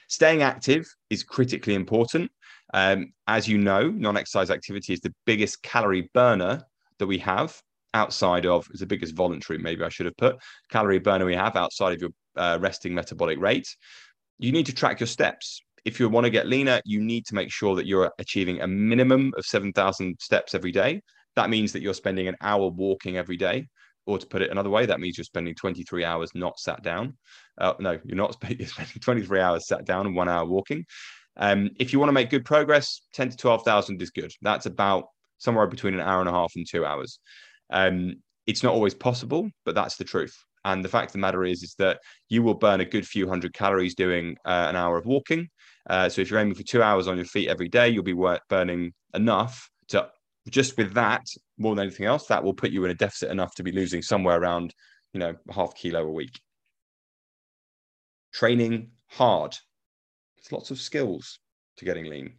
Staying 0.08 0.42
active 0.42 0.86
is 1.10 1.24
critically 1.24 1.76
important. 1.76 2.32
Um, 2.74 3.14
as 3.28 3.48
you 3.48 3.58
know, 3.58 3.90
non 3.90 4.18
exercise 4.18 4.50
activity 4.50 4.94
is 4.94 5.02
the 5.02 5.14
biggest 5.26 5.62
calorie 5.64 6.10
burner 6.14 6.64
that 7.00 7.08
we 7.08 7.18
have 7.20 7.62
outside 7.94 8.46
of 8.46 8.68
is 8.74 8.80
the 8.80 8.86
biggest 8.86 9.16
voluntary 9.16 9.60
maybe 9.60 9.84
i 9.84 9.90
should 9.90 10.06
have 10.06 10.18
put 10.18 10.36
calorie 10.70 11.00
burner 11.00 11.26
we 11.26 11.36
have 11.36 11.56
outside 11.56 11.94
of 11.94 12.02
your 12.02 12.10
uh, 12.36 12.58
resting 12.62 12.94
metabolic 12.94 13.40
rate. 13.40 13.68
You 14.40 14.52
need 14.52 14.66
to 14.66 14.74
track 14.74 15.00
your 15.00 15.08
steps. 15.08 15.62
If 15.86 16.00
you 16.00 16.08
want 16.10 16.26
to 16.26 16.30
get 16.30 16.48
leaner, 16.48 16.82
you 16.86 17.02
need 17.02 17.26
to 17.28 17.36
make 17.36 17.52
sure 17.52 17.76
that 17.76 17.86
you're 17.86 18.12
achieving 18.20 18.62
a 18.62 18.68
minimum 18.68 19.34
of 19.38 19.46
7,000 19.46 20.16
steps 20.20 20.56
every 20.56 20.72
day. 20.72 21.02
That 21.36 21.50
means 21.50 21.74
that 21.74 21.82
you're 21.82 21.94
spending 21.94 22.28
an 22.28 22.38
hour 22.42 22.70
walking 22.70 23.18
every 23.18 23.38
day. 23.38 23.68
Or 24.06 24.18
to 24.18 24.28
put 24.28 24.42
it 24.42 24.52
another 24.52 24.70
way, 24.70 24.86
that 24.86 25.00
means 25.00 25.18
you're 25.18 25.24
spending 25.24 25.56
23 25.56 26.04
hours 26.04 26.30
not 26.36 26.60
sat 26.60 26.84
down. 26.84 27.18
Uh, 27.58 27.74
no, 27.80 28.00
you're 28.04 28.18
not 28.18 28.36
you're 28.60 28.68
spending 28.68 29.00
23 29.00 29.40
hours 29.40 29.68
sat 29.68 29.86
down 29.86 30.06
and 30.06 30.16
one 30.16 30.30
hour 30.30 30.46
walking. 30.46 30.86
Um, 31.38 31.70
if 31.80 31.94
you 31.94 32.00
want 32.00 32.10
to 32.10 32.14
make 32.14 32.30
good 32.30 32.46
progress, 32.46 33.02
10 33.14 33.30
to 33.30 33.38
12,000 33.38 34.02
is 34.02 34.12
good. 34.12 34.32
That's 34.42 34.66
about 34.66 35.06
somewhere 35.38 35.68
between 35.68 35.94
an 35.94 36.02
hour 36.02 36.20
and 36.20 36.30
a 36.30 36.34
half 36.34 36.54
and 36.56 36.66
two 36.70 36.86
hours. 36.86 37.20
Um, 37.70 38.16
it's 38.46 38.64
not 38.64 38.74
always 38.74 38.94
possible, 38.94 39.50
but 39.66 39.76
that's 39.76 39.96
the 39.96 40.04
truth. 40.04 40.36
And 40.66 40.84
the 40.84 40.90
fact 40.90 41.08
of 41.10 41.14
the 41.14 41.20
matter 41.20 41.44
is, 41.44 41.64
is 41.64 41.76
that 41.80 42.00
you 42.30 42.44
will 42.44 42.54
burn 42.54 42.82
a 42.82 42.86
good 42.86 43.08
few 43.08 43.28
hundred 43.28 43.54
calories 43.54 43.96
doing 43.96 44.38
uh, 44.46 44.68
an 44.70 44.76
hour 44.76 44.98
of 44.98 45.06
walking. 45.06 45.50
Uh, 45.90 46.08
so 46.10 46.22
if 46.22 46.30
you're 46.30 46.40
aiming 46.40 46.56
for 46.56 46.64
two 46.64 46.82
hours 46.82 47.08
on 47.08 47.18
your 47.18 47.26
feet 47.26 47.50
every 47.50 47.68
day, 47.68 47.90
you'll 47.90 48.04
be 48.04 48.16
burning 48.50 48.94
enough 49.14 49.70
to 49.90 50.10
just 50.50 50.78
with 50.78 50.94
that 50.94 51.26
more 51.58 51.76
than 51.76 51.86
anything 51.86 52.06
else. 52.06 52.28
That 52.28 52.44
will 52.44 52.54
put 52.54 52.72
you 52.72 52.86
in 52.86 52.92
a 52.92 52.96
deficit 52.96 53.32
enough 53.32 53.56
to 53.56 53.64
be 53.64 53.72
losing 53.72 54.02
somewhere 54.02 54.40
around, 54.40 54.74
you 55.14 55.20
know, 55.20 55.36
half 55.50 55.76
kilo 55.76 56.06
a 56.06 56.12
week. 56.12 56.40
training 58.34 58.92
hard. 59.08 59.56
There's 60.38 60.52
lots 60.52 60.72
of 60.72 60.80
skills 60.80 61.40
to 61.78 61.86
getting 61.86 62.06
lean. 62.06 62.34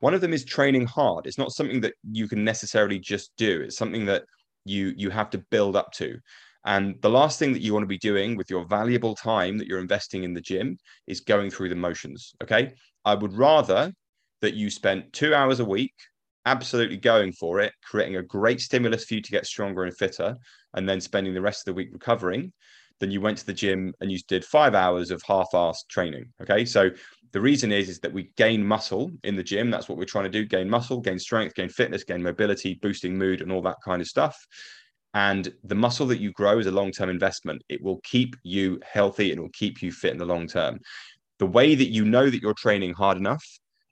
One 0.00 0.14
of 0.14 0.20
them 0.20 0.32
is 0.32 0.44
training 0.44 0.86
hard. 0.86 1.26
It's 1.26 1.38
not 1.38 1.52
something 1.52 1.80
that 1.82 1.94
you 2.10 2.28
can 2.28 2.44
necessarily 2.44 2.98
just 2.98 3.32
do. 3.36 3.62
It's 3.62 3.76
something 3.76 4.06
that 4.06 4.24
you 4.64 4.92
you 4.96 5.10
have 5.10 5.30
to 5.30 5.38
build 5.50 5.76
up 5.76 5.92
to. 5.92 6.18
And 6.64 7.00
the 7.02 7.10
last 7.10 7.38
thing 7.38 7.52
that 7.52 7.62
you 7.62 7.72
want 7.72 7.82
to 7.82 7.88
be 7.88 7.98
doing 7.98 8.36
with 8.36 8.50
your 8.50 8.64
valuable 8.64 9.14
time 9.14 9.58
that 9.58 9.66
you're 9.66 9.80
investing 9.80 10.24
in 10.24 10.32
the 10.32 10.40
gym 10.40 10.78
is 11.06 11.20
going 11.20 11.50
through 11.50 11.68
the 11.68 11.74
motions. 11.74 12.32
Okay. 12.42 12.72
I 13.04 13.14
would 13.14 13.34
rather 13.34 13.92
that 14.40 14.54
you 14.54 14.70
spent 14.70 15.12
two 15.12 15.34
hours 15.34 15.60
a 15.60 15.64
week 15.64 15.94
absolutely 16.46 16.96
going 16.96 17.32
for 17.32 17.60
it, 17.60 17.72
creating 17.82 18.16
a 18.16 18.22
great 18.22 18.60
stimulus 18.60 19.04
for 19.04 19.14
you 19.14 19.22
to 19.22 19.30
get 19.30 19.46
stronger 19.46 19.84
and 19.84 19.96
fitter, 19.96 20.36
and 20.74 20.88
then 20.88 21.00
spending 21.00 21.34
the 21.34 21.40
rest 21.40 21.60
of 21.60 21.64
the 21.66 21.74
week 21.74 21.88
recovering, 21.92 22.52
then 23.00 23.10
you 23.10 23.20
went 23.20 23.38
to 23.38 23.46
the 23.46 23.52
gym 23.52 23.92
and 24.00 24.10
you 24.10 24.18
did 24.28 24.44
five 24.44 24.74
hours 24.74 25.10
of 25.10 25.22
half-assed 25.22 25.88
training. 25.88 26.26
Okay. 26.42 26.64
So 26.64 26.90
the 27.32 27.40
reason 27.40 27.72
is, 27.72 27.88
is 27.88 27.98
that 28.00 28.12
we 28.12 28.30
gain 28.36 28.64
muscle 28.64 29.10
in 29.24 29.36
the 29.36 29.42
gym. 29.42 29.70
That's 29.70 29.88
what 29.88 29.98
we're 29.98 30.04
trying 30.04 30.24
to 30.24 30.30
do 30.30 30.44
gain 30.44 30.70
muscle, 30.70 31.00
gain 31.00 31.18
strength, 31.18 31.54
gain 31.54 31.68
fitness, 31.68 32.04
gain 32.04 32.22
mobility, 32.22 32.74
boosting 32.80 33.18
mood, 33.18 33.40
and 33.40 33.50
all 33.50 33.62
that 33.62 33.78
kind 33.84 34.00
of 34.00 34.08
stuff. 34.08 34.38
And 35.14 35.52
the 35.62 35.76
muscle 35.76 36.06
that 36.08 36.20
you 36.20 36.32
grow 36.32 36.58
is 36.58 36.66
a 36.66 36.72
long 36.72 36.90
term 36.90 37.08
investment. 37.08 37.62
It 37.68 37.82
will 37.82 38.00
keep 38.04 38.36
you 38.42 38.80
healthy 38.84 39.30
and 39.30 39.38
it 39.38 39.42
will 39.42 39.48
keep 39.50 39.80
you 39.80 39.92
fit 39.92 40.12
in 40.12 40.18
the 40.18 40.24
long 40.24 40.46
term. 40.46 40.80
The 41.38 41.46
way 41.46 41.74
that 41.74 41.90
you 41.90 42.04
know 42.04 42.28
that 42.28 42.42
you're 42.42 42.54
training 42.54 42.94
hard 42.94 43.16
enough 43.16 43.44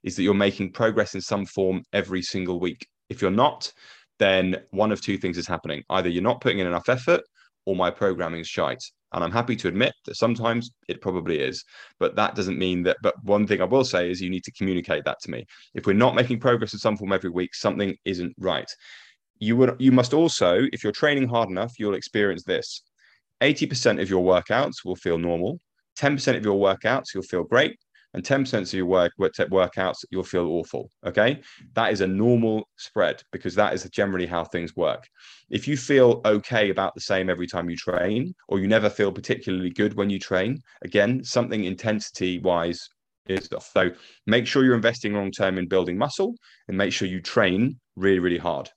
is 0.03 0.15
that 0.15 0.23
you're 0.23 0.33
making 0.33 0.73
progress 0.73 1.15
in 1.15 1.21
some 1.21 1.45
form 1.45 1.81
every 1.93 2.21
single 2.21 2.59
week. 2.59 2.85
If 3.09 3.21
you're 3.21 3.31
not, 3.31 3.71
then 4.19 4.57
one 4.71 4.91
of 4.91 5.01
two 5.01 5.17
things 5.17 5.37
is 5.37 5.47
happening. 5.47 5.83
Either 5.89 6.09
you're 6.09 6.21
not 6.21 6.41
putting 6.41 6.59
in 6.59 6.67
enough 6.67 6.89
effort 6.89 7.21
or 7.65 7.75
my 7.75 7.89
programming 7.89 8.41
is 8.41 8.47
shite. 8.47 8.83
And 9.13 9.23
I'm 9.23 9.31
happy 9.31 9.55
to 9.57 9.67
admit 9.67 9.93
that 10.05 10.15
sometimes 10.15 10.71
it 10.87 10.99
probably 10.99 11.39
is. 11.39 11.63
But 11.99 12.15
that 12.15 12.35
doesn't 12.35 12.57
mean 12.57 12.83
that. 12.83 12.97
But 13.03 13.13
one 13.23 13.45
thing 13.45 13.61
I 13.61 13.65
will 13.65 13.85
say 13.85 14.09
is 14.09 14.21
you 14.21 14.29
need 14.29 14.43
to 14.43 14.51
communicate 14.53 15.05
that 15.05 15.19
to 15.21 15.31
me. 15.31 15.45
If 15.75 15.85
we're 15.85 15.93
not 15.93 16.15
making 16.15 16.39
progress 16.39 16.73
in 16.73 16.79
some 16.79 16.97
form 16.97 17.13
every 17.13 17.29
week, 17.29 17.53
something 17.53 17.95
isn't 18.05 18.33
right. 18.39 18.69
You 19.43 19.57
would 19.57 19.75
you 19.77 19.91
must 19.91 20.13
also, 20.13 20.67
if 20.71 20.83
you're 20.83 20.93
training 20.93 21.27
hard 21.27 21.49
enough, 21.49 21.73
you'll 21.77 21.95
experience 21.95 22.43
this. 22.43 22.81
80% 23.41 24.01
of 24.01 24.09
your 24.09 24.23
workouts 24.23 24.85
will 24.85 24.95
feel 24.95 25.17
normal. 25.17 25.59
10% 25.99 26.37
of 26.37 26.45
your 26.45 26.57
workouts 26.57 27.13
you'll 27.13 27.23
feel 27.23 27.43
great. 27.43 27.77
And 28.13 28.23
10% 28.23 28.53
of 28.61 28.73
your 28.73 28.85
work 28.85 29.11
workouts 29.19 30.05
you'll 30.11 30.23
feel 30.23 30.45
awful 30.45 30.91
okay? 31.05 31.41
That 31.73 31.91
is 31.91 31.99
a 32.01 32.07
normal 32.07 32.69
spread 32.77 33.21
because 33.33 33.55
that 33.55 33.73
is 33.73 33.89
generally 33.89 34.27
how 34.27 34.45
things 34.45 34.77
work. 34.77 35.09
If 35.49 35.67
you 35.67 35.75
feel 35.75 36.21
okay 36.23 36.69
about 36.69 36.93
the 36.95 37.01
same 37.01 37.29
every 37.29 37.47
time 37.47 37.69
you 37.69 37.75
train 37.75 38.33
or 38.47 38.59
you 38.59 38.67
never 38.67 38.89
feel 38.89 39.11
particularly 39.11 39.71
good 39.71 39.95
when 39.95 40.09
you 40.09 40.19
train 40.19 40.61
again 40.83 41.23
something 41.23 41.65
intensity 41.65 42.39
wise 42.39 42.87
is 43.25 43.51
off. 43.51 43.69
So 43.73 43.91
make 44.25 44.47
sure 44.47 44.63
you're 44.63 44.81
investing 44.83 45.13
long 45.13 45.31
term 45.31 45.57
in 45.57 45.67
building 45.67 45.97
muscle 45.97 46.35
and 46.67 46.77
make 46.77 46.93
sure 46.93 47.07
you 47.09 47.19
train 47.19 47.79
really 47.97 48.19
really 48.19 48.43
hard 48.49 48.69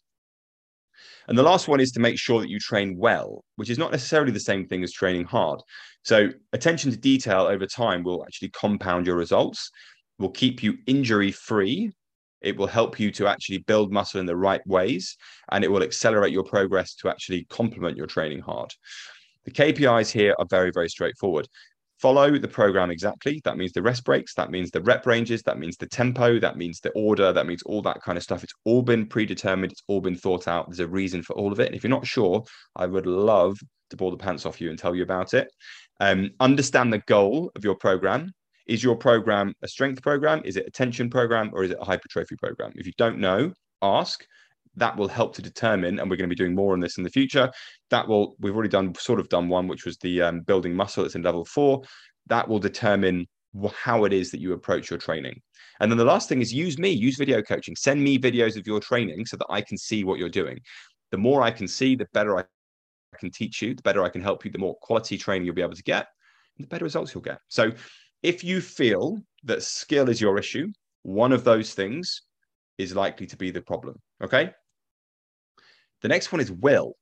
and 1.28 1.36
the 1.36 1.42
last 1.42 1.68
one 1.68 1.80
is 1.80 1.92
to 1.92 2.00
make 2.00 2.18
sure 2.18 2.40
that 2.40 2.48
you 2.48 2.58
train 2.58 2.96
well, 2.96 3.44
which 3.56 3.70
is 3.70 3.78
not 3.78 3.92
necessarily 3.92 4.32
the 4.32 4.40
same 4.40 4.66
thing 4.66 4.82
as 4.82 4.92
training 4.92 5.24
hard. 5.24 5.60
So, 6.02 6.30
attention 6.52 6.90
to 6.90 6.96
detail 6.96 7.42
over 7.42 7.66
time 7.66 8.02
will 8.02 8.24
actually 8.24 8.50
compound 8.50 9.06
your 9.06 9.16
results, 9.16 9.70
will 10.18 10.30
keep 10.30 10.62
you 10.62 10.78
injury 10.86 11.32
free. 11.32 11.92
It 12.42 12.56
will 12.56 12.66
help 12.66 13.00
you 13.00 13.10
to 13.12 13.26
actually 13.26 13.58
build 13.58 13.92
muscle 13.92 14.20
in 14.20 14.26
the 14.26 14.36
right 14.36 14.64
ways, 14.66 15.16
and 15.50 15.64
it 15.64 15.70
will 15.70 15.82
accelerate 15.82 16.32
your 16.32 16.44
progress 16.44 16.94
to 16.96 17.08
actually 17.08 17.44
complement 17.50 17.96
your 17.96 18.06
training 18.06 18.40
hard. 18.40 18.72
The 19.44 19.50
KPIs 19.50 20.10
here 20.10 20.34
are 20.38 20.46
very, 20.48 20.70
very 20.72 20.88
straightforward 20.88 21.48
follow 22.00 22.38
the 22.38 22.48
program 22.48 22.90
exactly. 22.90 23.40
That 23.44 23.56
means 23.56 23.72
the 23.72 23.82
rest 23.82 24.04
breaks, 24.04 24.34
that 24.34 24.50
means 24.50 24.70
the 24.70 24.82
rep 24.82 25.06
ranges, 25.06 25.42
that 25.44 25.58
means 25.58 25.76
the 25.76 25.88
tempo, 25.88 26.38
that 26.38 26.56
means 26.56 26.80
the 26.80 26.90
order, 26.90 27.32
that 27.32 27.46
means 27.46 27.62
all 27.62 27.82
that 27.82 28.02
kind 28.02 28.18
of 28.18 28.24
stuff. 28.24 28.44
It's 28.44 28.52
all 28.64 28.82
been 28.82 29.06
predetermined, 29.06 29.72
it's 29.72 29.82
all 29.88 30.00
been 30.00 30.16
thought 30.16 30.48
out. 30.48 30.68
There's 30.68 30.80
a 30.80 30.88
reason 30.88 31.22
for 31.22 31.34
all 31.34 31.52
of 31.52 31.60
it. 31.60 31.66
And 31.66 31.74
if 31.74 31.82
you're 31.82 31.90
not 31.90 32.06
sure, 32.06 32.44
I 32.74 32.86
would 32.86 33.06
love 33.06 33.58
to 33.90 33.96
bore 33.96 34.10
the 34.10 34.16
pants 34.16 34.46
off 34.46 34.60
you 34.60 34.70
and 34.70 34.78
tell 34.78 34.94
you 34.94 35.02
about 35.02 35.34
it. 35.34 35.48
Um, 36.00 36.30
understand 36.40 36.92
the 36.92 37.02
goal 37.06 37.50
of 37.56 37.64
your 37.64 37.76
program. 37.76 38.32
Is 38.66 38.82
your 38.82 38.96
program 38.96 39.54
a 39.62 39.68
strength 39.68 40.02
program? 40.02 40.42
Is 40.44 40.56
it 40.56 40.66
a 40.66 40.70
tension 40.70 41.08
program 41.08 41.50
or 41.52 41.62
is 41.62 41.70
it 41.70 41.78
a 41.80 41.84
hypertrophy 41.84 42.36
program? 42.36 42.72
If 42.74 42.86
you 42.86 42.92
don't 42.98 43.18
know, 43.18 43.52
ask 43.80 44.26
that 44.76 44.96
will 44.96 45.08
help 45.08 45.34
to 45.34 45.42
determine 45.42 45.98
and 45.98 46.10
we're 46.10 46.16
going 46.16 46.28
to 46.28 46.34
be 46.34 46.38
doing 46.38 46.54
more 46.54 46.72
on 46.72 46.80
this 46.80 46.98
in 46.98 47.04
the 47.04 47.10
future 47.10 47.50
that 47.90 48.06
will 48.06 48.36
we've 48.40 48.54
already 48.54 48.68
done 48.68 48.94
sort 48.94 49.20
of 49.20 49.28
done 49.28 49.48
one 49.48 49.68
which 49.68 49.84
was 49.84 49.96
the 49.98 50.22
um, 50.22 50.40
building 50.40 50.74
muscle 50.74 51.02
that's 51.02 51.14
in 51.14 51.22
level 51.22 51.44
four. 51.44 51.82
That 52.26 52.48
will 52.48 52.58
determine 52.58 53.26
how 53.74 54.04
it 54.04 54.12
is 54.12 54.30
that 54.30 54.40
you 54.40 54.52
approach 54.52 54.90
your 54.90 54.98
training. 54.98 55.40
And 55.80 55.90
then 55.90 55.96
the 55.96 56.04
last 56.04 56.28
thing 56.28 56.40
is 56.40 56.52
use 56.52 56.78
me 56.78 56.90
use 56.90 57.16
video 57.16 57.40
coaching. 57.42 57.76
Send 57.76 58.02
me 58.02 58.18
videos 58.18 58.56
of 58.56 58.66
your 58.66 58.80
training 58.80 59.24
so 59.26 59.36
that 59.36 59.46
i 59.48 59.60
can 59.60 59.78
see 59.78 60.04
what 60.04 60.18
you're 60.18 60.28
doing. 60.28 60.58
The 61.10 61.18
more 61.18 61.42
i 61.42 61.50
can 61.50 61.68
see 61.68 61.96
the 61.96 62.06
better 62.12 62.38
i 62.38 62.44
can 63.18 63.30
teach 63.30 63.62
you 63.62 63.74
the 63.74 63.82
better 63.82 64.02
i 64.02 64.10
can 64.10 64.20
help 64.20 64.44
you 64.44 64.50
the 64.50 64.58
more 64.58 64.76
quality 64.82 65.16
training 65.16 65.46
you'll 65.46 65.54
be 65.54 65.62
able 65.62 65.74
to 65.74 65.82
get 65.82 66.08
the 66.58 66.66
better 66.66 66.84
results 66.84 67.14
you'll 67.14 67.22
get. 67.22 67.38
So 67.48 67.72
if 68.22 68.42
you 68.42 68.60
feel 68.60 69.18
that 69.44 69.62
skill 69.62 70.08
is 70.08 70.20
your 70.20 70.38
issue 70.38 70.68
one 71.02 71.32
of 71.32 71.44
those 71.44 71.72
things 71.72 72.22
is 72.78 72.94
likely 72.94 73.26
to 73.26 73.36
be 73.36 73.50
the 73.50 73.62
problem 73.62 73.96
okay 74.22 74.50
the 76.02 76.08
next 76.08 76.32
one 76.32 76.40
is 76.40 76.52
will. 76.52 76.94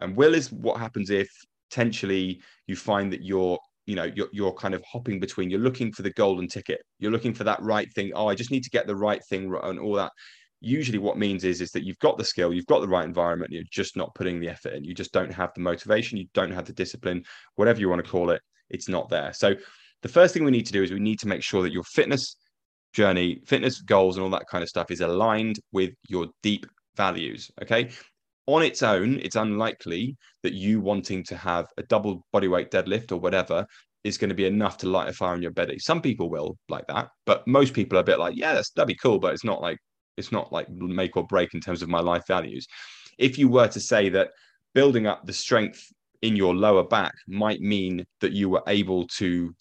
And 0.00 0.16
will 0.16 0.34
is 0.34 0.52
what 0.52 0.78
happens 0.78 1.10
if 1.10 1.28
potentially 1.70 2.40
you 2.66 2.76
find 2.76 3.12
that 3.12 3.22
you're 3.22 3.58
you 3.86 3.94
know 3.94 4.10
you're, 4.14 4.28
you're 4.32 4.52
kind 4.52 4.74
of 4.74 4.82
hopping 4.84 5.20
between 5.20 5.48
you're 5.48 5.60
looking 5.60 5.92
for 5.92 6.02
the 6.02 6.12
golden 6.12 6.48
ticket. 6.48 6.80
You're 6.98 7.12
looking 7.12 7.34
for 7.34 7.44
that 7.44 7.62
right 7.62 7.92
thing. 7.94 8.12
Oh 8.14 8.28
i 8.28 8.34
just 8.34 8.50
need 8.50 8.64
to 8.64 8.70
get 8.70 8.86
the 8.86 8.96
right 8.96 9.22
thing 9.28 9.54
and 9.62 9.78
all 9.78 9.94
that. 9.94 10.12
Usually 10.60 10.98
what 10.98 11.18
means 11.18 11.44
is 11.44 11.60
is 11.60 11.70
that 11.72 11.84
you've 11.84 11.98
got 11.98 12.18
the 12.18 12.24
skill 12.24 12.52
you've 12.52 12.66
got 12.66 12.80
the 12.80 12.88
right 12.88 13.04
environment 13.04 13.52
you're 13.52 13.62
just 13.70 13.96
not 13.96 14.14
putting 14.14 14.40
the 14.40 14.48
effort 14.48 14.74
in. 14.74 14.84
You 14.84 14.94
just 14.94 15.12
don't 15.12 15.32
have 15.32 15.52
the 15.54 15.60
motivation 15.60 16.18
you 16.18 16.26
don't 16.34 16.50
have 16.50 16.66
the 16.66 16.72
discipline 16.72 17.22
whatever 17.54 17.80
you 17.80 17.88
want 17.88 18.04
to 18.04 18.10
call 18.10 18.30
it 18.30 18.42
it's 18.68 18.88
not 18.88 19.08
there. 19.08 19.32
So 19.32 19.54
the 20.02 20.08
first 20.08 20.34
thing 20.34 20.44
we 20.44 20.50
need 20.50 20.66
to 20.66 20.72
do 20.72 20.82
is 20.82 20.90
we 20.90 21.00
need 21.00 21.20
to 21.20 21.28
make 21.28 21.42
sure 21.42 21.62
that 21.62 21.72
your 21.72 21.84
fitness 21.84 22.36
journey 22.92 23.40
fitness 23.46 23.80
goals 23.82 24.16
and 24.16 24.24
all 24.24 24.30
that 24.30 24.48
kind 24.50 24.62
of 24.62 24.68
stuff 24.68 24.90
is 24.90 25.00
aligned 25.00 25.60
with 25.72 25.90
your 26.08 26.26
deep 26.42 26.66
values 26.96 27.50
okay 27.60 27.90
on 28.46 28.62
its 28.62 28.82
own, 28.82 29.18
it's 29.20 29.36
unlikely 29.36 30.16
that 30.42 30.54
you 30.54 30.80
wanting 30.80 31.24
to 31.24 31.36
have 31.36 31.66
a 31.78 31.82
double 31.84 32.24
bodyweight 32.34 32.70
deadlift 32.70 33.12
or 33.12 33.16
whatever 33.16 33.66
is 34.04 34.18
going 34.18 34.28
to 34.28 34.34
be 34.34 34.46
enough 34.46 34.78
to 34.78 34.88
light 34.88 35.08
a 35.08 35.12
fire 35.12 35.34
in 35.34 35.42
your 35.42 35.50
belly. 35.50 35.78
Some 35.78 36.00
people 36.00 36.30
will 36.30 36.56
like 36.68 36.86
that, 36.86 37.08
but 37.24 37.46
most 37.48 37.74
people 37.74 37.98
are 37.98 38.02
a 38.02 38.04
bit 38.04 38.20
like, 38.20 38.36
yeah, 38.36 38.54
that's, 38.54 38.70
that'd 38.70 38.86
be 38.86 38.94
cool, 38.94 39.18
but 39.18 39.34
it's 39.34 39.44
not 39.44 39.60
like 39.60 39.78
it's 40.16 40.32
not 40.32 40.52
like 40.52 40.70
make 40.70 41.16
or 41.16 41.26
break 41.26 41.52
in 41.54 41.60
terms 41.60 41.82
of 41.82 41.88
my 41.88 42.00
life 42.00 42.22
values. 42.26 42.66
If 43.18 43.36
you 43.36 43.48
were 43.48 43.68
to 43.68 43.80
say 43.80 44.08
that 44.10 44.30
building 44.74 45.06
up 45.06 45.26
the 45.26 45.32
strength 45.32 45.82
in 46.22 46.36
your 46.36 46.54
lower 46.54 46.84
back 46.84 47.12
might 47.28 47.60
mean 47.60 48.04
that 48.20 48.32
you 48.32 48.48
were 48.48 48.62
able 48.66 49.06
to, 49.18 49.54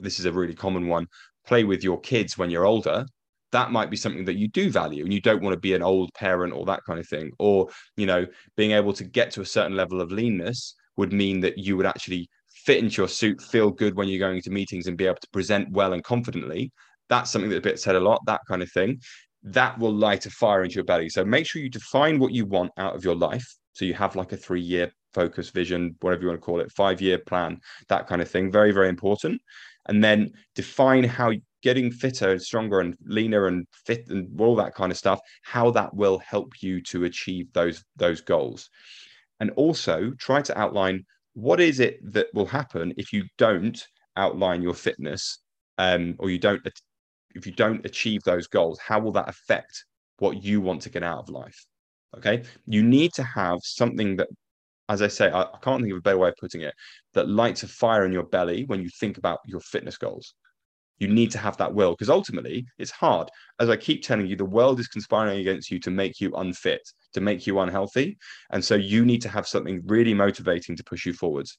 this 0.00 0.18
is 0.18 0.26
a 0.26 0.32
really 0.32 0.54
common 0.54 0.88
one, 0.88 1.06
play 1.46 1.64
with 1.64 1.82
your 1.82 2.00
kids 2.00 2.36
when 2.36 2.50
you're 2.50 2.66
older, 2.66 3.06
that 3.54 3.70
might 3.70 3.88
be 3.88 3.96
something 3.96 4.24
that 4.24 4.36
you 4.36 4.48
do 4.48 4.68
value 4.68 5.04
and 5.04 5.12
you 5.12 5.20
don't 5.20 5.40
want 5.40 5.54
to 5.54 5.60
be 5.60 5.74
an 5.74 5.82
old 5.82 6.12
parent 6.14 6.52
or 6.52 6.66
that 6.66 6.80
kind 6.84 6.98
of 6.98 7.06
thing 7.08 7.30
or 7.38 7.68
you 7.96 8.04
know 8.04 8.26
being 8.56 8.72
able 8.72 8.92
to 8.92 9.04
get 9.04 9.30
to 9.30 9.40
a 9.40 9.46
certain 9.46 9.76
level 9.76 10.00
of 10.00 10.10
leanness 10.10 10.74
would 10.96 11.12
mean 11.12 11.38
that 11.40 11.56
you 11.56 11.76
would 11.76 11.86
actually 11.86 12.28
fit 12.64 12.82
into 12.82 13.02
your 13.02 13.08
suit 13.08 13.40
feel 13.40 13.70
good 13.70 13.94
when 13.94 14.08
you're 14.08 14.18
going 14.18 14.42
to 14.42 14.50
meetings 14.50 14.86
and 14.86 14.96
be 14.96 15.06
able 15.06 15.18
to 15.20 15.28
present 15.32 15.70
well 15.70 15.92
and 15.92 16.02
confidently. 16.02 16.72
That's 17.08 17.30
something 17.30 17.50
that 17.50 17.58
a 17.58 17.60
bit 17.60 17.78
said 17.78 17.94
a 17.94 18.00
lot 18.00 18.20
that 18.26 18.40
kind 18.48 18.62
of 18.62 18.72
thing. 18.72 19.00
That 19.42 19.78
will 19.78 19.92
light 19.92 20.26
a 20.26 20.30
fire 20.30 20.64
into 20.64 20.76
your 20.76 20.84
belly. 20.84 21.10
So 21.10 21.24
make 21.24 21.46
sure 21.46 21.60
you 21.60 21.68
define 21.68 22.18
what 22.18 22.32
you 22.32 22.46
want 22.46 22.72
out 22.78 22.96
of 22.96 23.04
your 23.04 23.14
life. 23.14 23.46
So 23.74 23.84
you 23.84 23.92
have 23.94 24.16
like 24.16 24.32
a 24.32 24.36
three 24.36 24.62
year 24.62 24.90
focus 25.12 25.50
vision 25.50 25.94
whatever 26.00 26.22
you 26.22 26.28
want 26.28 26.40
to 26.40 26.44
call 26.44 26.58
it 26.58 26.72
five 26.72 27.00
year 27.00 27.18
plan 27.18 27.60
that 27.88 28.08
kind 28.08 28.22
of 28.22 28.28
thing. 28.28 28.50
Very 28.50 28.72
very 28.72 28.88
important 28.88 29.40
and 29.86 30.02
then 30.02 30.30
define 30.54 31.04
how 31.04 31.32
getting 31.62 31.90
fitter 31.90 32.32
and 32.32 32.42
stronger 32.42 32.80
and 32.80 32.96
leaner 33.06 33.46
and 33.46 33.66
fit 33.86 34.08
and 34.08 34.38
all 34.40 34.54
that 34.54 34.74
kind 34.74 34.92
of 34.92 34.98
stuff 34.98 35.18
how 35.42 35.70
that 35.70 35.94
will 35.94 36.18
help 36.18 36.52
you 36.60 36.80
to 36.82 37.04
achieve 37.04 37.52
those 37.52 37.82
those 37.96 38.20
goals. 38.20 38.68
And 39.40 39.50
also 39.52 40.12
try 40.18 40.42
to 40.42 40.58
outline 40.58 41.04
what 41.34 41.60
is 41.60 41.80
it 41.80 41.98
that 42.12 42.28
will 42.34 42.46
happen 42.46 42.92
if 42.96 43.12
you 43.12 43.24
don't 43.38 43.82
outline 44.16 44.62
your 44.62 44.74
fitness 44.74 45.38
um, 45.78 46.14
or 46.18 46.30
you 46.30 46.38
don't 46.38 46.62
if 47.34 47.46
you 47.46 47.52
don't 47.52 47.84
achieve 47.84 48.22
those 48.22 48.46
goals 48.46 48.78
how 48.78 49.00
will 49.00 49.10
that 49.12 49.28
affect 49.28 49.84
what 50.18 50.42
you 50.42 50.60
want 50.60 50.82
to 50.82 50.90
get 50.90 51.02
out 51.02 51.18
of 51.18 51.28
life? 51.28 51.66
Okay? 52.16 52.44
You 52.66 52.82
need 52.82 53.12
to 53.14 53.24
have 53.24 53.58
something 53.62 54.16
that 54.16 54.28
as 54.88 55.02
i 55.02 55.08
say 55.08 55.30
I, 55.30 55.42
I 55.42 55.58
can't 55.62 55.82
think 55.82 55.92
of 55.92 55.98
a 55.98 56.02
better 56.02 56.18
way 56.18 56.28
of 56.28 56.36
putting 56.36 56.62
it 56.62 56.74
that 57.14 57.28
lights 57.28 57.62
a 57.62 57.68
fire 57.68 58.04
in 58.04 58.12
your 58.12 58.24
belly 58.24 58.64
when 58.64 58.82
you 58.82 58.88
think 59.00 59.18
about 59.18 59.40
your 59.46 59.60
fitness 59.60 59.98
goals 59.98 60.34
you 60.98 61.08
need 61.08 61.30
to 61.32 61.38
have 61.38 61.56
that 61.56 61.74
will 61.74 61.92
because 61.92 62.10
ultimately 62.10 62.66
it's 62.78 62.90
hard. 62.90 63.28
As 63.58 63.68
I 63.68 63.76
keep 63.76 64.02
telling 64.02 64.26
you, 64.26 64.36
the 64.36 64.44
world 64.44 64.78
is 64.80 64.88
conspiring 64.88 65.40
against 65.40 65.70
you 65.70 65.80
to 65.80 65.90
make 65.90 66.20
you 66.20 66.32
unfit, 66.36 66.82
to 67.14 67.20
make 67.20 67.46
you 67.46 67.58
unhealthy. 67.60 68.16
And 68.50 68.64
so 68.64 68.74
you 68.74 69.04
need 69.04 69.22
to 69.22 69.28
have 69.28 69.46
something 69.46 69.82
really 69.86 70.14
motivating 70.14 70.76
to 70.76 70.84
push 70.84 71.04
you 71.04 71.12
forwards. 71.12 71.58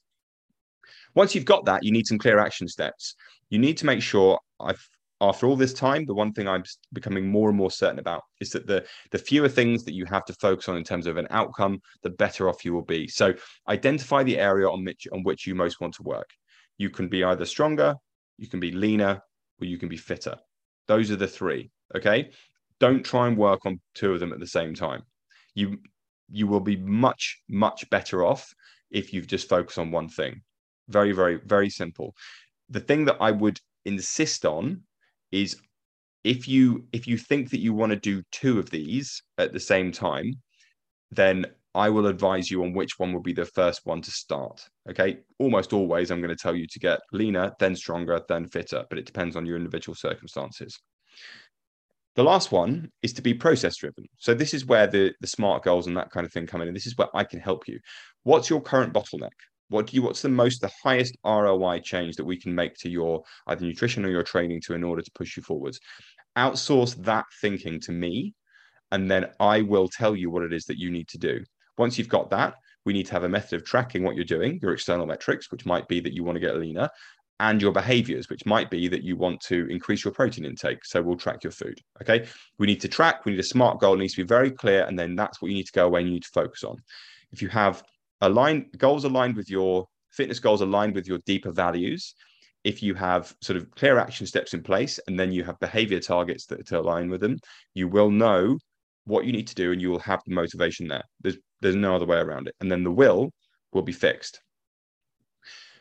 Once 1.14 1.34
you've 1.34 1.44
got 1.44 1.64
that, 1.66 1.82
you 1.82 1.92
need 1.92 2.06
some 2.06 2.18
clear 2.18 2.38
action 2.38 2.68
steps. 2.68 3.14
You 3.50 3.58
need 3.58 3.76
to 3.78 3.86
make 3.86 4.02
sure 4.02 4.38
I've 4.60 4.86
after 5.20 5.46
all 5.46 5.56
this 5.56 5.72
time, 5.72 6.04
the 6.04 6.14
one 6.14 6.32
thing 6.32 6.46
I'm 6.46 6.64
becoming 6.92 7.26
more 7.26 7.48
and 7.48 7.56
more 7.56 7.70
certain 7.70 7.98
about 7.98 8.22
is 8.40 8.50
that 8.50 8.66
the 8.66 8.84
the 9.12 9.18
fewer 9.18 9.48
things 9.48 9.84
that 9.84 9.94
you 9.94 10.04
have 10.06 10.24
to 10.26 10.34
focus 10.34 10.68
on 10.68 10.76
in 10.76 10.84
terms 10.84 11.06
of 11.06 11.16
an 11.16 11.26
outcome, 11.30 11.80
the 12.02 12.10
better 12.10 12.48
off 12.48 12.64
you 12.64 12.74
will 12.74 12.84
be. 12.84 13.08
So 13.08 13.34
identify 13.68 14.22
the 14.22 14.38
area 14.38 14.68
on 14.68 14.84
which 14.84 15.06
on 15.12 15.22
which 15.22 15.46
you 15.46 15.54
most 15.54 15.80
want 15.80 15.94
to 15.94 16.02
work. 16.02 16.28
You 16.78 16.90
can 16.90 17.08
be 17.08 17.24
either 17.24 17.46
stronger, 17.46 17.94
you 18.36 18.48
can 18.48 18.60
be 18.60 18.72
leaner, 18.72 19.20
or 19.60 19.66
you 19.66 19.78
can 19.78 19.88
be 19.88 19.96
fitter. 19.96 20.36
Those 20.86 21.10
are 21.10 21.16
the 21.16 21.26
three. 21.26 21.70
Okay. 21.94 22.30
Don't 22.78 23.02
try 23.02 23.26
and 23.26 23.38
work 23.38 23.64
on 23.64 23.80
two 23.94 24.12
of 24.12 24.20
them 24.20 24.34
at 24.34 24.40
the 24.40 24.46
same 24.46 24.74
time. 24.74 25.02
You 25.54 25.78
you 26.28 26.46
will 26.46 26.60
be 26.60 26.76
much, 26.76 27.40
much 27.48 27.88
better 27.90 28.24
off 28.24 28.52
if 28.90 29.12
you've 29.12 29.26
just 29.26 29.48
focused 29.48 29.78
on 29.78 29.90
one 29.90 30.08
thing. 30.08 30.42
Very, 30.88 31.12
very, 31.12 31.40
very 31.44 31.70
simple. 31.70 32.14
The 32.68 32.80
thing 32.80 33.04
that 33.06 33.16
I 33.20 33.30
would 33.30 33.60
insist 33.84 34.44
on 34.44 34.82
is 35.32 35.56
if 36.24 36.48
you 36.48 36.86
if 36.92 37.06
you 37.06 37.16
think 37.16 37.50
that 37.50 37.60
you 37.60 37.72
want 37.72 37.90
to 37.90 37.96
do 37.96 38.22
two 38.32 38.58
of 38.58 38.70
these 38.70 39.22
at 39.38 39.52
the 39.52 39.60
same 39.60 39.92
time, 39.92 40.32
then 41.10 41.46
I 41.74 41.90
will 41.90 42.06
advise 42.06 42.50
you 42.50 42.64
on 42.64 42.72
which 42.72 42.98
one 42.98 43.12
will 43.12 43.20
be 43.20 43.34
the 43.34 43.44
first 43.44 43.82
one 43.84 44.00
to 44.00 44.10
start. 44.10 44.62
Okay. 44.90 45.18
Almost 45.38 45.74
always, 45.74 46.10
I'm 46.10 46.22
going 46.22 46.34
to 46.34 46.42
tell 46.42 46.56
you 46.56 46.66
to 46.66 46.78
get 46.78 47.00
leaner, 47.12 47.52
then 47.60 47.76
stronger, 47.76 48.20
then 48.28 48.46
fitter, 48.48 48.84
but 48.88 48.98
it 48.98 49.04
depends 49.04 49.36
on 49.36 49.44
your 49.44 49.56
individual 49.56 49.94
circumstances. 49.94 50.78
The 52.14 52.24
last 52.24 52.50
one 52.50 52.90
is 53.02 53.12
to 53.12 53.22
be 53.22 53.34
process 53.34 53.76
driven. 53.76 54.06
So 54.16 54.32
this 54.32 54.54
is 54.54 54.64
where 54.64 54.86
the, 54.86 55.12
the 55.20 55.26
smart 55.26 55.64
goals 55.64 55.86
and 55.86 55.96
that 55.98 56.10
kind 56.10 56.24
of 56.24 56.32
thing 56.32 56.46
come 56.46 56.62
in. 56.62 56.68
And 56.68 56.76
this 56.76 56.86
is 56.86 56.96
where 56.96 57.14
I 57.14 57.24
can 57.24 57.40
help 57.40 57.68
you. 57.68 57.78
What's 58.22 58.48
your 58.48 58.62
current 58.62 58.94
bottleneck? 58.94 59.28
What 59.68 59.88
do 59.88 59.96
you 59.96 60.02
what's 60.02 60.22
the 60.22 60.28
most 60.28 60.60
the 60.60 60.70
highest 60.82 61.16
ROI 61.24 61.80
change 61.80 62.16
that 62.16 62.24
we 62.24 62.38
can 62.38 62.54
make 62.54 62.74
to 62.76 62.88
your 62.88 63.22
either 63.46 63.64
nutrition 63.64 64.04
or 64.04 64.10
your 64.10 64.22
training 64.22 64.60
to 64.66 64.74
in 64.74 64.84
order 64.84 65.02
to 65.02 65.10
push 65.12 65.36
you 65.36 65.42
forwards? 65.42 65.80
Outsource 66.36 66.94
that 67.04 67.24
thinking 67.40 67.80
to 67.80 67.92
me, 67.92 68.34
and 68.92 69.10
then 69.10 69.26
I 69.40 69.62
will 69.62 69.88
tell 69.88 70.14
you 70.14 70.30
what 70.30 70.42
it 70.42 70.52
is 70.52 70.64
that 70.66 70.78
you 70.78 70.90
need 70.90 71.08
to 71.08 71.18
do. 71.18 71.42
Once 71.78 71.98
you've 71.98 72.08
got 72.08 72.30
that, 72.30 72.54
we 72.84 72.92
need 72.92 73.06
to 73.06 73.12
have 73.12 73.24
a 73.24 73.28
method 73.28 73.60
of 73.60 73.66
tracking 73.66 74.04
what 74.04 74.14
you're 74.14 74.24
doing, 74.24 74.58
your 74.62 74.72
external 74.72 75.06
metrics, 75.06 75.50
which 75.50 75.66
might 75.66 75.88
be 75.88 76.00
that 76.00 76.12
you 76.12 76.22
want 76.22 76.36
to 76.36 76.40
get 76.40 76.56
leaner, 76.56 76.88
and 77.40 77.60
your 77.60 77.72
behaviors, 77.72 78.30
which 78.30 78.46
might 78.46 78.70
be 78.70 78.88
that 78.88 79.02
you 79.02 79.16
want 79.16 79.40
to 79.42 79.66
increase 79.68 80.04
your 80.04 80.14
protein 80.14 80.44
intake. 80.44 80.84
So 80.84 81.02
we'll 81.02 81.16
track 81.16 81.44
your 81.44 81.50
food. 81.50 81.78
Okay. 82.00 82.26
We 82.58 82.66
need 82.66 82.80
to 82.80 82.88
track, 82.88 83.24
we 83.24 83.32
need 83.32 83.40
a 83.40 83.44
smart 83.44 83.80
goal, 83.80 83.94
it 83.94 83.98
needs 83.98 84.14
to 84.14 84.22
be 84.22 84.26
very 84.26 84.50
clear. 84.50 84.84
And 84.84 84.98
then 84.98 85.16
that's 85.16 85.42
what 85.42 85.48
you 85.48 85.56
need 85.56 85.66
to 85.66 85.72
go 85.72 85.86
away 85.86 86.00
and 86.00 86.08
you 86.08 86.14
need 86.14 86.22
to 86.22 86.30
focus 86.32 86.64
on. 86.64 86.76
If 87.32 87.42
you 87.42 87.48
have 87.48 87.82
aligned 88.20 88.66
goals 88.78 89.04
aligned 89.04 89.36
with 89.36 89.50
your 89.50 89.86
fitness 90.10 90.38
goals 90.38 90.60
aligned 90.62 90.94
with 90.94 91.06
your 91.06 91.18
deeper 91.26 91.52
values, 91.52 92.14
if 92.64 92.82
you 92.82 92.94
have 92.94 93.34
sort 93.42 93.56
of 93.56 93.70
clear 93.72 93.98
action 93.98 94.26
steps 94.26 94.54
in 94.54 94.62
place 94.62 94.98
and 95.06 95.18
then 95.18 95.30
you 95.30 95.44
have 95.44 95.58
behavior 95.60 96.00
targets 96.00 96.46
that 96.46 96.66
to 96.66 96.80
align 96.80 97.08
with 97.08 97.20
them, 97.20 97.38
you 97.74 97.86
will 97.86 98.10
know 98.10 98.58
what 99.04 99.24
you 99.24 99.32
need 99.32 99.46
to 99.46 99.54
do 99.54 99.72
and 99.72 99.80
you 99.80 99.90
will 99.90 100.00
have 100.00 100.20
the 100.26 100.34
motivation 100.34 100.88
there. 100.88 101.04
There's 101.20 101.36
there's 101.60 101.76
no 101.76 101.94
other 101.94 102.06
way 102.06 102.18
around 102.18 102.48
it. 102.48 102.54
And 102.60 102.70
then 102.70 102.82
the 102.82 102.90
will 102.90 103.30
will 103.72 103.82
be 103.82 103.92
fixed. 103.92 104.40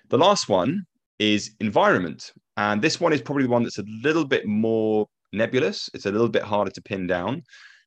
The 0.10 0.18
last 0.18 0.48
one 0.48 0.86
is 1.20 1.56
environment. 1.60 2.32
And 2.58 2.82
this 2.82 3.02
one 3.02 3.14
is 3.14 3.22
probably 3.22 3.44
the 3.44 3.50
one 3.50 3.64
that's 3.64 3.80
a 3.80 3.86
little 4.04 4.26
bit 4.26 4.46
more 4.46 5.08
nebulous. 5.34 5.90
It's 5.94 6.06
a 6.06 6.12
little 6.12 6.30
bit 6.30 6.44
harder 6.44 6.72
to 6.72 6.82
pin 6.82 7.08
down. 7.08 7.42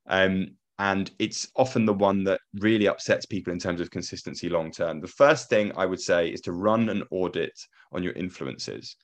Um, 0.08 0.48
and 0.78 1.10
it's 1.18 1.48
often 1.56 1.84
the 1.84 1.92
one 1.92 2.24
that 2.24 2.40
really 2.54 2.86
upsets 2.86 3.26
people 3.26 3.52
in 3.52 3.58
terms 3.58 3.80
of 3.80 3.90
consistency 3.90 4.48
long 4.48 4.70
term. 4.70 5.00
The 5.00 5.08
first 5.08 5.48
thing 5.48 5.72
I 5.76 5.86
would 5.86 6.00
say 6.00 6.28
is 6.28 6.40
to 6.42 6.52
run 6.52 6.88
an 6.88 7.02
audit 7.10 7.58
on 7.92 8.02
your 8.02 8.12
influences. 8.12 8.96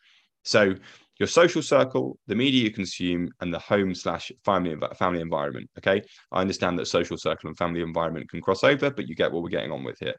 So 0.44 0.74
your 1.18 1.26
social 1.26 1.62
circle, 1.62 2.18
the 2.26 2.34
media 2.34 2.64
you 2.64 2.70
consume, 2.70 3.30
and 3.40 3.52
the 3.52 3.58
home 3.58 3.94
slash 3.94 4.30
family 4.44 4.76
family 4.96 5.20
environment. 5.20 5.68
Okay, 5.78 6.02
I 6.32 6.40
understand 6.40 6.78
that 6.78 6.86
social 6.86 7.16
circle 7.16 7.48
and 7.48 7.56
family 7.56 7.82
environment 7.82 8.30
can 8.30 8.40
cross 8.40 8.62
over, 8.62 8.90
but 8.90 9.08
you 9.08 9.14
get 9.14 9.32
what 9.32 9.42
we're 9.42 9.48
getting 9.48 9.72
on 9.72 9.84
with 9.84 9.98
here. 9.98 10.14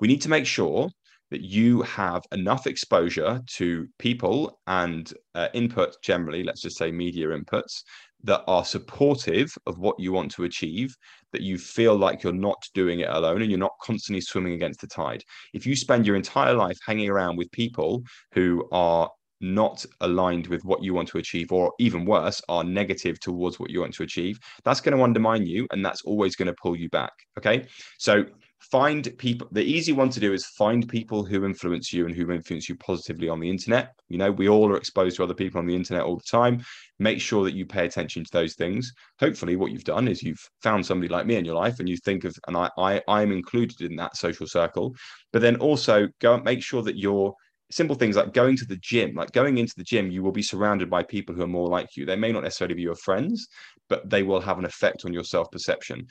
We 0.00 0.08
need 0.08 0.22
to 0.22 0.30
make 0.30 0.46
sure 0.46 0.90
that 1.30 1.42
you 1.42 1.82
have 1.82 2.22
enough 2.32 2.66
exposure 2.66 3.40
to 3.46 3.86
people 3.98 4.58
and 4.66 5.12
uh, 5.34 5.48
input 5.52 5.96
generally, 6.02 6.42
let's 6.42 6.62
just 6.62 6.78
say 6.78 6.90
media 6.90 7.28
inputs 7.28 7.82
that 8.24 8.42
are 8.46 8.64
supportive 8.64 9.52
of 9.66 9.78
what 9.78 9.98
you 9.98 10.12
want 10.12 10.30
to 10.32 10.44
achieve, 10.44 10.94
that 11.32 11.42
you 11.42 11.58
feel 11.58 11.96
like 11.96 12.22
you're 12.22 12.32
not 12.32 12.62
doing 12.74 13.00
it 13.00 13.08
alone 13.08 13.42
and 13.42 13.50
you're 13.50 13.58
not 13.58 13.72
constantly 13.82 14.20
swimming 14.20 14.54
against 14.54 14.80
the 14.80 14.86
tide. 14.86 15.22
If 15.54 15.66
you 15.66 15.76
spend 15.76 16.06
your 16.06 16.16
entire 16.16 16.54
life 16.54 16.78
hanging 16.86 17.08
around 17.08 17.36
with 17.36 17.50
people 17.52 18.02
who 18.32 18.68
are 18.72 19.10
not 19.40 19.84
aligned 20.00 20.48
with 20.48 20.64
what 20.64 20.82
you 20.82 20.94
want 20.94 21.08
to 21.08 21.18
achieve, 21.18 21.52
or 21.52 21.72
even 21.78 22.04
worse, 22.04 22.42
are 22.48 22.64
negative 22.64 23.20
towards 23.20 23.60
what 23.60 23.70
you 23.70 23.80
want 23.80 23.94
to 23.94 24.02
achieve, 24.02 24.38
that's 24.64 24.80
going 24.80 24.96
to 24.96 25.04
undermine 25.04 25.46
you 25.46 25.66
and 25.70 25.84
that's 25.84 26.02
always 26.02 26.34
going 26.34 26.46
to 26.46 26.56
pull 26.60 26.74
you 26.74 26.88
back. 26.90 27.12
Okay. 27.38 27.66
So 27.98 28.24
find 28.58 29.16
people 29.18 29.48
the 29.52 29.62
easy 29.62 29.92
one 29.92 30.10
to 30.10 30.20
do 30.20 30.32
is 30.32 30.44
find 30.46 30.88
people 30.88 31.24
who 31.24 31.44
influence 31.44 31.92
you 31.92 32.06
and 32.06 32.14
who 32.14 32.30
influence 32.30 32.68
you 32.68 32.76
positively 32.76 33.28
on 33.28 33.40
the 33.40 33.48
internet. 33.48 33.94
You 34.08 34.18
know 34.18 34.32
we 34.32 34.48
all 34.48 34.70
are 34.70 34.76
exposed 34.76 35.16
to 35.16 35.24
other 35.24 35.34
people 35.34 35.58
on 35.58 35.66
the 35.66 35.76
internet 35.76 36.02
all 36.02 36.16
the 36.16 36.24
time. 36.30 36.62
Make 36.98 37.20
sure 37.20 37.44
that 37.44 37.54
you 37.54 37.66
pay 37.66 37.86
attention 37.86 38.24
to 38.24 38.30
those 38.32 38.54
things. 38.54 38.92
Hopefully 39.20 39.56
what 39.56 39.70
you've 39.70 39.84
done 39.84 40.08
is 40.08 40.22
you've 40.22 40.44
found 40.62 40.84
somebody 40.84 41.08
like 41.08 41.26
me 41.26 41.36
in 41.36 41.44
your 41.44 41.54
life 41.54 41.78
and 41.78 41.88
you 41.88 41.96
think 41.96 42.24
of 42.24 42.36
and 42.46 42.56
i 42.56 42.70
i 42.78 43.02
i 43.08 43.22
am 43.22 43.32
included 43.32 43.80
in 43.80 43.96
that 43.96 44.16
social 44.16 44.46
circle. 44.46 44.94
But 45.32 45.42
then 45.42 45.56
also 45.56 46.08
go 46.20 46.34
and 46.34 46.44
make 46.44 46.62
sure 46.62 46.82
that 46.82 46.98
you're 46.98 47.32
simple 47.70 47.94
things 47.94 48.16
like 48.16 48.32
going 48.32 48.56
to 48.56 48.64
the 48.64 48.78
gym 48.78 49.14
like 49.14 49.30
going 49.32 49.58
into 49.58 49.74
the 49.76 49.84
gym 49.84 50.10
you 50.10 50.22
will 50.22 50.32
be 50.32 50.42
surrounded 50.42 50.88
by 50.88 51.02
people 51.02 51.34
who 51.34 51.42
are 51.42 51.46
more 51.46 51.68
like 51.68 51.96
you. 51.96 52.04
They 52.06 52.16
may 52.16 52.32
not 52.32 52.42
necessarily 52.42 52.74
be 52.74 52.82
your 52.82 52.96
friends 52.96 53.46
but 53.88 54.08
they 54.10 54.22
will 54.22 54.40
have 54.40 54.58
an 54.58 54.64
effect 54.64 55.04
on 55.04 55.12
your 55.12 55.24
self 55.24 55.50
perception 55.50 56.06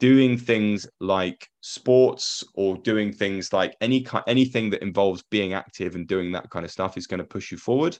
doing 0.00 0.36
things 0.36 0.88
like 0.98 1.48
sports 1.60 2.42
or 2.54 2.76
doing 2.78 3.12
things 3.12 3.52
like 3.52 3.76
any 3.80 4.00
kind 4.00 4.24
anything 4.26 4.70
that 4.70 4.82
involves 4.82 5.22
being 5.30 5.52
active 5.52 5.94
and 5.94 6.08
doing 6.08 6.32
that 6.32 6.50
kind 6.50 6.64
of 6.64 6.70
stuff 6.70 6.96
is 6.96 7.06
going 7.06 7.18
to 7.18 7.24
push 7.24 7.52
you 7.52 7.58
forward. 7.58 7.96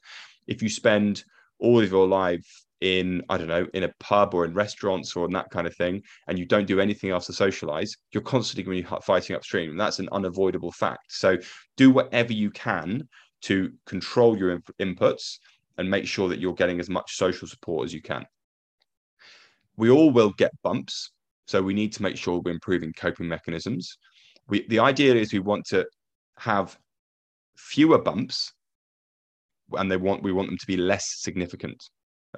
If 0.48 0.62
you 0.62 0.68
spend 0.68 1.24
all 1.60 1.80
of 1.80 1.90
your 1.90 2.08
life 2.08 2.64
in 2.80 3.22
i 3.28 3.36
don't 3.36 3.46
know 3.46 3.66
in 3.74 3.84
a 3.84 3.92
pub 4.00 4.32
or 4.32 4.46
in 4.46 4.54
restaurants 4.54 5.14
or 5.14 5.26
in 5.26 5.32
that 5.32 5.50
kind 5.50 5.66
of 5.66 5.76
thing 5.76 6.02
and 6.28 6.38
you 6.38 6.46
don't 6.46 6.66
do 6.66 6.80
anything 6.80 7.10
else 7.10 7.26
to 7.26 7.32
socialize 7.32 7.94
you're 8.10 8.22
constantly 8.22 8.64
going 8.64 8.82
to 8.82 8.90
be 8.90 8.96
fighting 9.02 9.36
upstream 9.36 9.70
and 9.70 9.78
that's 9.78 9.98
an 9.98 10.08
unavoidable 10.12 10.72
fact. 10.72 11.12
So 11.12 11.36
do 11.76 11.90
whatever 11.90 12.32
you 12.32 12.50
can 12.50 13.06
to 13.42 13.72
control 13.86 14.36
your 14.36 14.58
inputs 14.80 15.38
and 15.78 15.90
make 15.90 16.06
sure 16.06 16.28
that 16.28 16.40
you're 16.40 16.54
getting 16.54 16.80
as 16.80 16.90
much 16.90 17.16
social 17.16 17.48
support 17.48 17.86
as 17.86 17.94
you 17.94 18.02
can. 18.02 18.26
We 19.76 19.90
all 19.90 20.10
will 20.10 20.30
get 20.30 20.52
bumps 20.62 21.10
so 21.50 21.60
we 21.60 21.74
need 21.74 21.92
to 21.92 22.02
make 22.02 22.16
sure 22.16 22.38
we're 22.38 22.52
improving 22.52 22.92
coping 22.92 23.26
mechanisms. 23.26 23.98
We, 24.48 24.68
the 24.68 24.78
idea 24.78 25.16
is 25.16 25.32
we 25.32 25.40
want 25.40 25.64
to 25.66 25.84
have 26.38 26.78
fewer 27.56 27.98
bumps 27.98 28.52
and 29.72 29.90
they 29.90 29.96
want 29.96 30.22
we 30.22 30.30
want 30.30 30.48
them 30.48 30.58
to 30.58 30.66
be 30.66 30.76
less 30.76 31.16
significant 31.18 31.82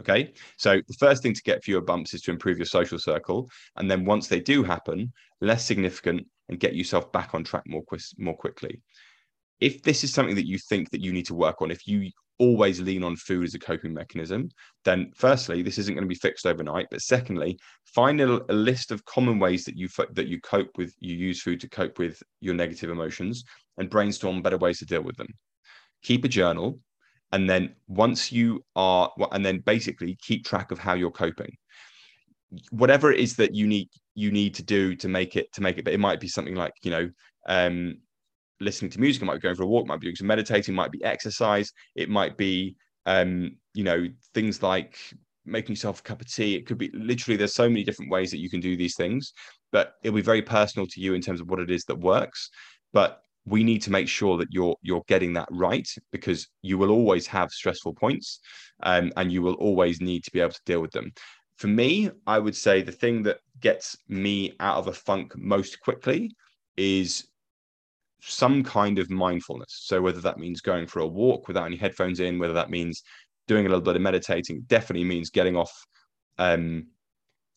okay? 0.01 0.33
So 0.57 0.81
the 0.89 0.95
first 0.99 1.23
thing 1.23 1.35
to 1.35 1.43
get 1.43 1.63
fewer 1.63 1.83
bumps 1.83 2.15
is 2.15 2.23
to 2.23 2.31
improve 2.31 2.57
your 2.57 2.65
social 2.65 2.99
circle. 2.99 3.51
And 3.77 3.91
then 3.91 4.07
once 4.07 4.27
they 4.27 4.41
do 4.41 4.63
happen 4.63 5.13
less 5.43 5.67
significant 5.67 6.27
and 6.49 6.59
get 6.59 6.75
yourself 6.75 7.13
back 7.13 7.35
on 7.35 7.45
track 7.45 7.65
more 7.67 7.83
more 8.17 8.37
quickly. 8.37 8.81
If 9.61 9.83
this 9.83 10.03
is 10.05 10.15
something 10.15 10.37
that 10.37 10.47
you 10.47 10.57
think 10.57 10.91
that 10.91 11.03
you 11.03 11.13
need 11.13 11.27
to 11.27 11.35
work 11.35 11.61
on 11.61 11.71
if 11.71 11.87
you 11.87 12.11
always 12.39 12.81
lean 12.81 13.05
on 13.05 13.17
food 13.17 13.45
as 13.45 13.55
a 13.55 13.59
coping 13.59 13.95
mechanism, 13.95 14.49
then 14.85 15.13
firstly, 15.15 15.63
this 15.63 15.79
isn't 15.79 15.95
going 15.95 16.05
to 16.05 16.09
be 16.09 16.15
fixed 16.15 16.47
overnight. 16.47 16.87
But 16.91 17.01
secondly, 17.01 17.59
find 17.85 18.21
a, 18.21 18.41
a, 18.51 18.55
list 18.55 18.91
of 18.91 19.05
common 19.05 19.39
ways 19.39 19.65
that 19.65 19.77
you 19.77 19.89
that 20.13 20.27
you 20.27 20.41
cope 20.41 20.71
with, 20.77 20.95
you 21.01 21.15
use 21.15 21.43
food 21.43 21.61
to 21.61 21.69
cope 21.69 21.99
with 21.99 22.21
your 22.41 22.55
negative 22.55 22.91
emotions, 22.91 23.45
and 23.79 23.91
brainstorm 23.91 24.43
better 24.43 24.59
ways 24.59 24.79
to 24.79 24.87
deal 24.87 25.03
with 25.03 25.17
them. 25.17 25.29
Keep 26.03 26.25
a 26.25 26.29
journal, 26.29 26.81
and 27.33 27.49
then 27.49 27.75
once 27.89 28.33
you 28.33 28.65
are, 28.77 29.11
and 29.33 29.45
then 29.45 29.59
basically 29.61 30.17
keep 30.21 30.45
track 30.45 30.71
of 30.71 30.79
how 30.79 30.95
you're 30.95 31.11
coping. 31.11 31.57
Whatever 32.71 33.13
it 33.13 33.21
is 33.21 33.37
that 33.37 33.55
you 33.55 33.67
need 33.67 33.89
you 34.15 34.31
need 34.31 34.55
to 34.55 34.63
do 34.63 34.95
to 34.97 35.09
make 35.09 35.37
it 35.37 35.53
to 35.55 35.63
make 35.63 35.79
it, 35.79 35.85
but 35.85 35.95
it 35.95 36.01
might 36.01 36.21
be 36.21 36.29
something 36.29 36.55
like 36.55 36.75
you 36.83 36.91
know 36.91 37.11
um, 37.47 37.97
listening 38.63 38.91
to 38.93 39.01
music, 39.01 39.23
might 39.23 39.35
be 39.35 39.41
going 39.41 39.57
for 39.57 39.65
a 39.65 39.67
walk, 39.67 39.87
might 39.87 40.01
be 40.01 40.07
doing 40.07 40.17
some 40.17 40.27
meditating, 40.27 40.75
might 40.75 40.93
be 40.93 41.03
exercise, 41.05 41.73
it 41.95 42.09
might 42.09 42.37
be 42.37 42.77
um, 43.07 43.57
you 43.75 43.85
know, 43.85 44.07
things 44.35 44.63
like 44.63 44.97
making 45.45 45.73
yourself 45.73 46.01
a 46.01 46.03
cup 46.03 46.21
of 46.21 46.33
tea. 46.33 46.55
It 46.55 46.67
could 46.67 46.79
be 46.79 46.91
literally 46.95 47.37
there's 47.37 47.55
so 47.55 47.69
many 47.69 47.85
different 47.85 48.11
ways 48.11 48.31
that 48.31 48.39
you 48.39 48.49
can 48.49 48.61
do 48.61 48.77
these 48.77 48.97
things, 48.97 49.33
but 49.73 49.95
it'll 50.03 50.17
be 50.17 50.23
very 50.23 50.43
personal 50.43 50.87
to 50.87 51.01
you 51.01 51.15
in 51.15 51.21
terms 51.21 51.41
of 51.41 51.49
what 51.49 51.59
it 51.59 51.71
is 51.71 51.85
that 51.85 51.99
works. 51.99 52.49
But 52.93 53.23
we 53.45 53.65
need 53.65 53.83
to 53.83 53.91
make 53.91 54.09
sure 54.09 54.37
that 54.39 54.53
you're 54.53 54.77
you're 54.83 55.03
getting 55.09 55.33
that 55.33 55.49
right 55.51 55.89
because 56.13 56.49
you 56.63 56.79
will 56.79 56.91
always 56.91 57.27
have 57.27 57.51
stressful 57.51 57.95
points 57.95 58.41
um, 58.85 59.13
and 59.17 59.33
you 59.33 59.43
will 59.43 59.55
always 59.55 60.01
need 60.01 60.23
to 60.25 60.31
be 60.31 60.41
able 60.41 60.53
to 60.53 60.61
deal 60.65 60.81
with 60.81 60.93
them 60.93 61.13
for 61.57 61.67
me 61.67 62.11
i 62.27 62.39
would 62.39 62.55
say 62.55 62.83
the 62.83 62.93
thing 62.93 63.23
that 63.23 63.39
gets 63.61 63.97
me 64.09 64.55
out 64.61 64.77
of 64.77 64.87
a 64.87 64.93
funk 64.93 65.33
most 65.37 65.81
quickly 65.81 66.31
is 66.77 67.29
some 68.23 68.63
kind 68.63 68.99
of 68.99 69.11
mindfulness. 69.11 69.81
So 69.85 70.01
whether 70.01 70.21
that 70.21 70.39
means 70.39 70.61
going 70.61 70.87
for 70.87 71.01
a 71.01 71.07
walk 71.07 71.49
without 71.49 71.67
any 71.67 71.77
headphones 71.77 72.21
in, 72.21 72.39
whether 72.39 72.55
that 72.55 72.71
means 72.71 73.03
doing 73.49 73.67
a 73.67 73.69
little 73.69 73.83
bit 73.83 73.97
of 73.97 74.03
meditating, 74.03 74.63
definitely 74.67 75.05
means 75.05 75.31
getting 75.31 75.57
off 75.57 75.73
um, 76.39 76.87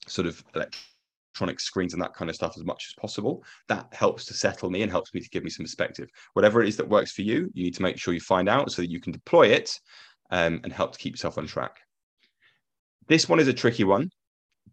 sort 0.07 0.27
of 0.27 0.43
electronic 0.55 1.59
screens 1.59 1.93
and 1.93 2.01
that 2.01 2.13
kind 2.13 2.29
of 2.29 2.35
stuff 2.35 2.55
as 2.57 2.63
much 2.63 2.87
as 2.89 2.99
possible. 2.99 3.43
That 3.67 3.87
helps 3.93 4.25
to 4.25 4.33
settle 4.33 4.69
me 4.69 4.81
and 4.81 4.91
helps 4.91 5.13
me 5.13 5.21
to 5.21 5.29
give 5.29 5.43
me 5.43 5.49
some 5.49 5.65
perspective. 5.65 6.09
Whatever 6.33 6.61
it 6.61 6.69
is 6.69 6.77
that 6.77 6.89
works 6.89 7.11
for 7.11 7.21
you, 7.21 7.49
you 7.53 7.63
need 7.63 7.75
to 7.75 7.83
make 7.83 7.97
sure 7.97 8.13
you 8.13 8.19
find 8.19 8.49
out 8.49 8.71
so 8.71 8.81
that 8.81 8.91
you 8.91 8.99
can 8.99 9.11
deploy 9.11 9.47
it 9.47 9.71
um, 10.31 10.61
and 10.63 10.73
help 10.73 10.93
to 10.93 10.99
keep 10.99 11.13
yourself 11.13 11.37
on 11.37 11.45
track. 11.45 11.77
This 13.07 13.29
one 13.29 13.39
is 13.39 13.47
a 13.47 13.53
tricky 13.53 13.83
one. 13.83 14.09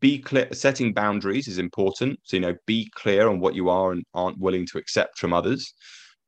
Be 0.02 0.18
clear, 0.18 0.48
setting 0.52 0.92
boundaries 0.92 1.46
is 1.46 1.58
important. 1.58 2.18
So, 2.24 2.36
you 2.36 2.40
know, 2.40 2.56
be 2.66 2.90
clear 2.96 3.28
on 3.28 3.38
what 3.38 3.54
you 3.54 3.70
are 3.70 3.92
and 3.92 4.02
aren't 4.14 4.40
willing 4.40 4.66
to 4.72 4.78
accept 4.78 5.16
from 5.16 5.32
others. 5.32 5.72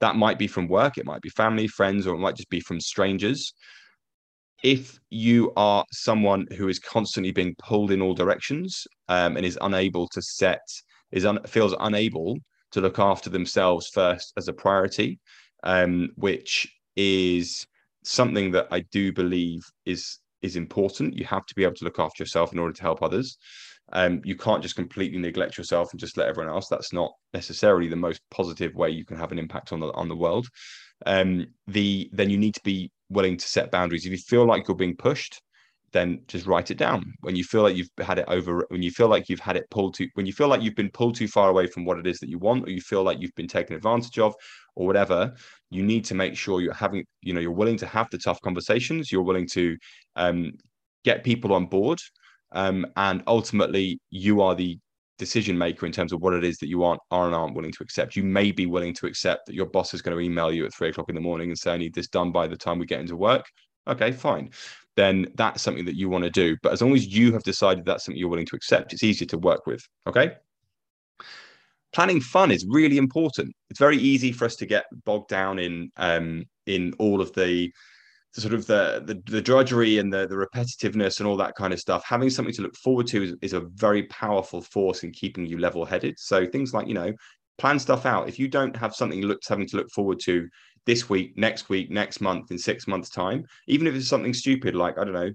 That 0.01 0.15
might 0.15 0.39
be 0.39 0.47
from 0.47 0.69
work, 0.69 0.97
it 0.97 1.05
might 1.05 1.23
be 1.23 1.29
family, 1.31 1.67
friends, 1.67 2.07
or 2.07 2.15
it 2.15 2.19
might 2.19 2.37
just 2.37 2.51
be 2.51 2.61
from 2.61 2.81
strangers. 2.81 3.53
If 4.63 4.97
you 5.11 5.53
are 5.57 5.85
someone 5.91 6.47
who 6.57 6.69
is 6.69 6.79
constantly 6.79 7.33
being 7.33 7.57
pulled 7.59 7.91
in 7.91 8.01
all 8.01 8.15
directions 8.15 8.87
um, 9.09 9.37
and 9.37 9.45
is 9.45 9.59
unable 9.61 10.07
to 10.11 10.23
set, 10.23 10.63
is 11.11 11.25
un, 11.25 11.41
feels 11.45 11.75
unable 11.81 12.39
to 12.71 12.81
look 12.81 13.01
after 13.01 13.29
themselves 13.29 13.89
first 13.93 14.33
as 14.37 14.47
a 14.47 14.53
priority, 14.53 15.19
um, 15.65 16.11
which 16.15 16.73
is 16.95 17.67
something 18.05 18.53
that 18.53 18.69
I 18.71 18.81
do 18.93 19.13
believe 19.13 19.63
is 19.85 20.19
is 20.45 20.57
important. 20.57 21.17
You 21.17 21.25
have 21.25 21.47
to 21.47 21.55
be 21.55 21.65
able 21.65 21.75
to 21.77 21.85
look 21.85 21.99
after 21.99 22.23
yourself 22.23 22.53
in 22.53 22.59
order 22.59 22.75
to 22.75 22.83
help 22.83 23.03
others. 23.03 23.39
Um, 23.93 24.21
you 24.25 24.37
can't 24.37 24.63
just 24.63 24.77
completely 24.77 25.19
neglect 25.19 25.59
yourself 25.59 25.93
and 25.93 26.01
just 26.01 26.17
let 26.17 26.29
everyone 26.29 26.53
else. 26.53 26.69
That's 26.69 26.93
not 26.93 27.13
necessarily 27.33 27.89
the 27.89 27.97
most 27.97 28.21
positive 28.31 28.75
way 28.75 28.91
you 28.91 29.05
can 29.05 29.17
have 29.17 29.33
an 29.33 29.39
impact 29.39 29.73
on 29.73 29.81
the 29.81 29.89
on 29.93 30.09
the 30.09 30.17
world. 30.17 30.47
Um, 31.07 31.47
the 31.67 32.09
then 32.13 32.31
you 32.31 32.39
need 32.39 32.55
to 32.55 32.63
be 32.65 32.91
willing 33.11 33.37
to 33.37 33.47
set 33.47 33.71
boundaries. 33.71 34.07
If 34.07 34.13
you 34.13 34.19
feel 34.19 34.47
like 34.47 34.69
you're 34.69 34.77
being 34.77 34.97
pushed, 34.97 35.41
then 35.95 36.21
just 36.27 36.47
write 36.47 36.71
it 36.71 36.77
down. 36.77 37.15
When 37.21 37.37
you 37.37 37.45
feel 37.45 37.63
like 37.63 37.77
you've 37.77 37.89
had 37.99 38.19
it 38.19 38.27
over, 38.29 38.67
when 38.69 38.83
you 38.83 38.91
feel 38.91 39.09
like 39.09 39.29
you've 39.29 39.41
had 39.41 39.57
it 39.57 39.71
pulled 39.71 39.95
to, 39.95 40.09
when 40.15 40.27
you 40.27 40.33
feel 40.33 40.49
like 40.49 40.61
you've 40.61 40.75
been 40.75 40.91
pulled 40.91 41.15
too 41.15 41.29
far 41.29 41.49
away 41.49 41.69
from 41.69 41.85
what 41.85 41.99
it 41.99 42.07
is 42.07 42.19
that 42.19 42.29
you 42.29 42.39
want, 42.39 42.67
or 42.67 42.71
you 42.71 42.81
feel 42.81 43.05
like 43.05 43.21
you've 43.21 43.35
been 43.37 43.49
taken 43.49 43.77
advantage 43.77 44.19
of, 44.19 44.35
or 44.75 44.87
whatever, 44.87 45.33
you 45.71 45.83
need 45.83 46.05
to 46.07 46.15
make 46.15 46.37
sure 46.37 46.61
you're 46.61 46.75
having, 46.75 47.05
you 47.23 47.33
know, 47.33 47.41
you're 47.41 47.53
willing 47.53 47.79
to 47.79 47.87
have 47.87 48.09
the 48.11 48.19
tough 48.19 48.41
conversations. 48.43 49.11
You're 49.13 49.23
willing 49.23 49.47
to 49.53 49.77
um, 50.17 50.51
get 51.05 51.25
people 51.25 51.55
on 51.55 51.67
board, 51.67 52.01
um, 52.53 52.85
and 52.97 53.23
ultimately, 53.29 54.01
you 54.11 54.43
are 54.43 54.55
the 54.55 54.79
decision 55.17 55.57
maker 55.57 55.87
in 55.87 55.93
terms 55.93 56.13
of 56.13 56.21
what 56.21 56.35
it 56.35 56.43
is 56.43 56.59
that 56.59 56.69
you 56.69 56.83
aren't 56.83 57.01
are 57.13 57.27
and 57.27 57.37
aren't 57.37 57.55
willing 57.55 57.71
to 57.71 57.85
accept. 57.85 58.17
You 58.17 58.25
may 58.25 58.51
be 58.51 58.67
willing 58.67 58.95
to 58.95 59.07
accept 59.07 59.47
that 59.47 59.55
your 59.55 59.67
boss 59.67 59.95
is 59.95 60.03
going 60.03 60.17
to 60.17 60.21
email 60.21 60.53
you 60.53 60.67
at 60.67 60.75
three 60.75 60.89
o'clock 60.89 61.09
in 61.09 61.15
the 61.15 61.21
morning 61.21 61.51
and 61.51 61.59
say, 61.59 61.73
"I 61.73 61.77
need 61.77 61.95
this 61.95 62.09
done 62.09 62.33
by 62.33 62.49
the 62.49 62.57
time 62.57 62.81
we 62.81 62.87
get 62.87 63.01
into 63.01 63.17
work." 63.17 63.47
Okay, 63.87 64.11
fine 64.13 64.51
then 64.97 65.27
that's 65.35 65.63
something 65.63 65.85
that 65.85 65.97
you 65.97 66.09
want 66.09 66.25
to 66.25 66.31
do. 66.31 66.57
But 66.63 66.73
as 66.73 66.83
long 66.83 66.95
as 66.95 67.07
you 67.07 67.33
have 67.33 67.43
decided 67.43 67.85
that's 67.85 68.05
something 68.05 68.19
you're 68.19 68.29
willing 68.29 68.47
to 68.47 68.57
accept, 68.57 68.93
it's 68.93 69.03
easier 69.03 69.27
to 69.29 69.39
work 69.39 69.67
with. 69.67 69.87
Okay. 70.07 70.33
Planning 71.93 72.21
fun 72.21 72.51
is 72.51 72.67
really 72.69 72.99
important. 72.99 73.55
It's 73.71 73.79
very 73.79 73.97
easy 73.97 74.33
for 74.33 74.45
us 74.45 74.57
to 74.57 74.67
get 74.67 74.85
bogged 75.05 75.29
down 75.29 75.59
in 75.59 75.91
um, 75.97 76.45
in 76.67 76.93
all 76.99 77.21
of 77.21 77.33
the, 77.35 77.71
the 78.35 78.41
sort 78.41 78.55
of 78.55 78.67
the, 78.67 79.03
the, 79.07 79.23
the 79.31 79.41
drudgery 79.41 79.99
and 79.99 80.13
the 80.13 80.27
the 80.27 80.35
repetitiveness 80.35 81.21
and 81.21 81.29
all 81.29 81.37
that 81.37 81.55
kind 81.55 81.73
of 81.73 81.79
stuff. 81.79 82.05
Having 82.05 82.31
something 82.31 82.55
to 82.55 82.63
look 82.63 82.75
forward 82.77 83.07
to 83.09 83.23
is, 83.23 83.37
is 83.43 83.53
a 83.53 83.61
very 83.61 84.05
powerful 84.05 84.61
force 84.61 85.05
in 85.05 85.13
keeping 85.13 85.47
you 85.47 85.59
level 85.59 85.85
headed. 85.85 86.19
So 86.19 86.47
things 86.47 86.75
like 86.75 86.89
you 86.89 86.95
know 86.95 87.13
plan 87.59 87.79
stuff 87.79 88.07
out. 88.07 88.29
If 88.29 88.39
you 88.39 88.49
don't 88.49 88.75
have 88.77 88.95
something 88.95 89.23
look 89.23 89.41
having 89.49 89.69
to 89.69 89.77
look 89.77 89.91
forward 89.91 90.19
to 90.25 90.49
this 90.87 91.09
week, 91.09 91.37
next 91.37 91.69
week, 91.69 91.91
next 91.91 92.21
month, 92.21 92.51
in 92.51 92.59
six 92.59 92.87
months' 92.87 93.09
time, 93.09 93.47
even 93.67 93.87
if 93.87 93.95
it's 93.95 94.09
something 94.09 94.35
stupid 94.35 94.75
like, 94.75 94.99
I 94.99 95.05
don't 95.05 95.15
know, 95.15 95.33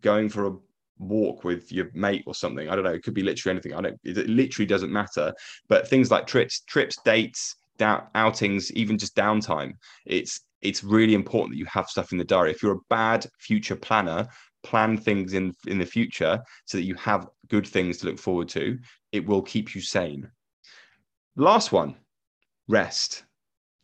going 0.00 0.28
for 0.28 0.46
a 0.46 0.56
walk 0.98 1.44
with 1.44 1.70
your 1.72 1.90
mate 1.94 2.24
or 2.26 2.34
something. 2.34 2.68
I 2.68 2.74
don't 2.74 2.84
know. 2.84 2.92
It 2.92 3.02
could 3.02 3.14
be 3.14 3.22
literally 3.22 3.54
anything. 3.54 3.74
I 3.74 3.80
don't, 3.80 4.00
it 4.04 4.28
literally 4.28 4.66
doesn't 4.66 4.92
matter. 4.92 5.34
But 5.68 5.88
things 5.88 6.10
like 6.10 6.26
trips, 6.26 6.60
trips, 6.60 6.96
dates, 7.04 7.56
down, 7.78 8.06
outings, 8.14 8.72
even 8.72 8.98
just 8.98 9.16
downtime, 9.16 9.72
it's, 10.06 10.40
it's 10.60 10.84
really 10.84 11.14
important 11.14 11.52
that 11.52 11.58
you 11.58 11.66
have 11.66 11.88
stuff 11.88 12.12
in 12.12 12.18
the 12.18 12.24
diary. 12.24 12.52
If 12.52 12.62
you're 12.62 12.76
a 12.76 12.86
bad 12.88 13.26
future 13.38 13.76
planner, 13.76 14.28
plan 14.62 14.96
things 14.96 15.34
in 15.34 15.52
in 15.66 15.78
the 15.78 15.86
future 15.86 16.40
so 16.64 16.78
that 16.78 16.84
you 16.84 16.94
have 16.94 17.28
good 17.48 17.66
things 17.66 17.98
to 17.98 18.06
look 18.06 18.18
forward 18.18 18.48
to 18.48 18.78
it 19.10 19.26
will 19.26 19.42
keep 19.42 19.74
you 19.74 19.80
sane 19.80 20.30
last 21.36 21.72
one 21.72 21.96
rest 22.68 23.24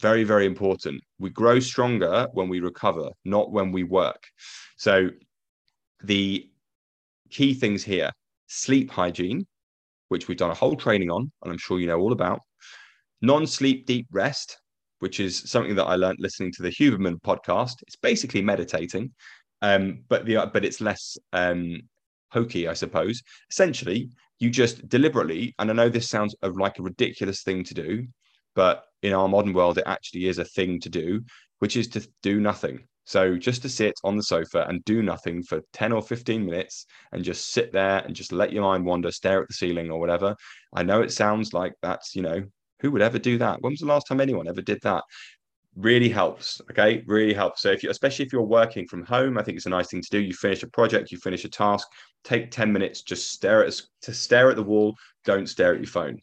very, 0.00 0.24
very 0.24 0.46
important. 0.46 1.02
We 1.18 1.30
grow 1.30 1.58
stronger 1.60 2.28
when 2.32 2.48
we 2.48 2.60
recover, 2.60 3.10
not 3.24 3.50
when 3.50 3.72
we 3.72 3.82
work. 3.82 4.22
So, 4.76 5.10
the 6.02 6.48
key 7.30 7.54
things 7.54 7.82
here 7.82 8.10
sleep 8.46 8.90
hygiene, 8.90 9.46
which 10.08 10.28
we've 10.28 10.38
done 10.38 10.50
a 10.50 10.54
whole 10.54 10.76
training 10.76 11.10
on, 11.10 11.30
and 11.42 11.52
I'm 11.52 11.58
sure 11.58 11.80
you 11.80 11.86
know 11.86 11.98
all 11.98 12.12
about, 12.12 12.40
non 13.22 13.46
sleep 13.46 13.86
deep 13.86 14.06
rest, 14.10 14.58
which 15.00 15.20
is 15.20 15.50
something 15.50 15.74
that 15.76 15.84
I 15.86 15.96
learned 15.96 16.18
listening 16.20 16.52
to 16.52 16.62
the 16.62 16.70
Huberman 16.70 17.20
podcast. 17.20 17.74
It's 17.82 17.96
basically 17.96 18.42
meditating, 18.42 19.12
um, 19.62 20.04
but 20.08 20.24
the 20.26 20.50
but 20.52 20.64
it's 20.64 20.80
less 20.80 21.16
um, 21.32 21.80
hokey, 22.30 22.68
I 22.68 22.74
suppose. 22.74 23.22
Essentially, 23.50 24.10
you 24.38 24.50
just 24.50 24.88
deliberately, 24.88 25.54
and 25.58 25.70
I 25.70 25.74
know 25.74 25.88
this 25.88 26.08
sounds 26.08 26.34
like 26.42 26.78
a 26.78 26.82
ridiculous 26.82 27.42
thing 27.42 27.64
to 27.64 27.74
do, 27.74 28.06
but 28.54 28.84
in 29.02 29.12
our 29.12 29.28
modern 29.28 29.52
world, 29.52 29.78
it 29.78 29.84
actually 29.86 30.26
is 30.26 30.38
a 30.38 30.44
thing 30.44 30.80
to 30.80 30.88
do, 30.88 31.22
which 31.58 31.76
is 31.76 31.88
to 31.88 32.06
do 32.22 32.40
nothing. 32.40 32.80
So 33.04 33.38
just 33.38 33.62
to 33.62 33.70
sit 33.70 33.94
on 34.04 34.18
the 34.18 34.22
sofa 34.22 34.66
and 34.68 34.84
do 34.84 35.02
nothing 35.02 35.42
for 35.42 35.62
10 35.72 35.92
or 35.92 36.02
15 36.02 36.44
minutes 36.44 36.84
and 37.12 37.24
just 37.24 37.52
sit 37.52 37.72
there 37.72 38.00
and 38.00 38.14
just 38.14 38.32
let 38.32 38.52
your 38.52 38.64
mind 38.64 38.84
wander, 38.84 39.10
stare 39.10 39.40
at 39.40 39.48
the 39.48 39.54
ceiling 39.54 39.90
or 39.90 39.98
whatever. 39.98 40.36
I 40.74 40.82
know 40.82 41.00
it 41.00 41.10
sounds 41.10 41.54
like 41.54 41.72
that's, 41.80 42.14
you 42.14 42.20
know, 42.20 42.44
who 42.80 42.90
would 42.90 43.00
ever 43.00 43.18
do 43.18 43.38
that? 43.38 43.62
When 43.62 43.72
was 43.72 43.80
the 43.80 43.86
last 43.86 44.06
time 44.06 44.20
anyone 44.20 44.46
ever 44.46 44.60
did 44.60 44.80
that? 44.82 45.04
Really 45.74 46.10
helps. 46.10 46.60
Okay. 46.70 47.02
Really 47.06 47.32
helps. 47.32 47.62
So 47.62 47.70
if 47.70 47.82
you, 47.82 47.88
especially 47.88 48.26
if 48.26 48.32
you're 48.32 48.42
working 48.42 48.86
from 48.86 49.06
home, 49.06 49.38
I 49.38 49.42
think 49.42 49.56
it's 49.56 49.66
a 49.66 49.70
nice 49.70 49.88
thing 49.88 50.02
to 50.02 50.10
do. 50.10 50.18
You 50.18 50.34
finish 50.34 50.62
a 50.62 50.68
project, 50.68 51.10
you 51.10 51.16
finish 51.18 51.46
a 51.46 51.48
task, 51.48 51.88
take 52.24 52.50
10 52.50 52.70
minutes, 52.70 53.00
just 53.00 53.30
stare 53.30 53.64
at 53.64 53.80
to 54.02 54.12
stare 54.12 54.50
at 54.50 54.56
the 54.56 54.62
wall. 54.62 54.94
Don't 55.24 55.48
stare 55.48 55.72
at 55.72 55.80
your 55.80 55.86
phone. 55.86 56.20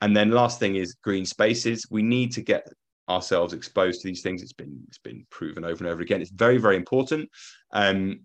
And 0.00 0.16
then 0.16 0.30
last 0.30 0.58
thing 0.60 0.76
is 0.76 0.94
green 1.02 1.26
spaces. 1.26 1.86
We 1.90 2.02
need 2.02 2.32
to 2.32 2.42
get 2.42 2.66
ourselves 3.08 3.52
exposed 3.52 4.02
to 4.02 4.08
these 4.08 4.22
things. 4.22 4.42
It's 4.42 4.52
been 4.52 4.78
it's 4.88 4.98
been 4.98 5.26
proven 5.30 5.64
over 5.64 5.84
and 5.84 5.92
over 5.92 6.02
again. 6.02 6.20
It's 6.20 6.30
very 6.30 6.58
very 6.58 6.76
important. 6.76 7.28
Um, 7.72 8.20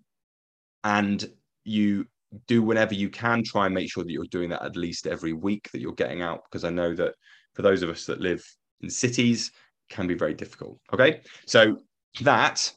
and 0.83 1.25
you 1.63 2.05
do 2.47 2.61
whenever 2.63 2.93
you 2.93 3.09
can 3.09 3.43
try 3.43 3.65
and 3.65 3.75
make 3.75 3.91
sure 3.91 4.03
that 4.03 4.11
you're 4.11 4.25
doing 4.25 4.49
that 4.49 4.63
at 4.63 4.75
least 4.75 5.07
every 5.07 5.33
week 5.33 5.69
that 5.71 5.79
you're 5.79 5.93
getting 5.93 6.21
out 6.21 6.43
because 6.45 6.63
I 6.63 6.69
know 6.69 6.95
that 6.95 7.13
for 7.53 7.61
those 7.61 7.83
of 7.83 7.89
us 7.89 8.05
that 8.07 8.19
live 8.19 8.43
in 8.81 8.89
cities 8.89 9.51
can 9.89 10.07
be 10.07 10.15
very 10.15 10.33
difficult. 10.33 10.79
Okay, 10.91 11.21
so 11.45 11.77
that 12.21 12.71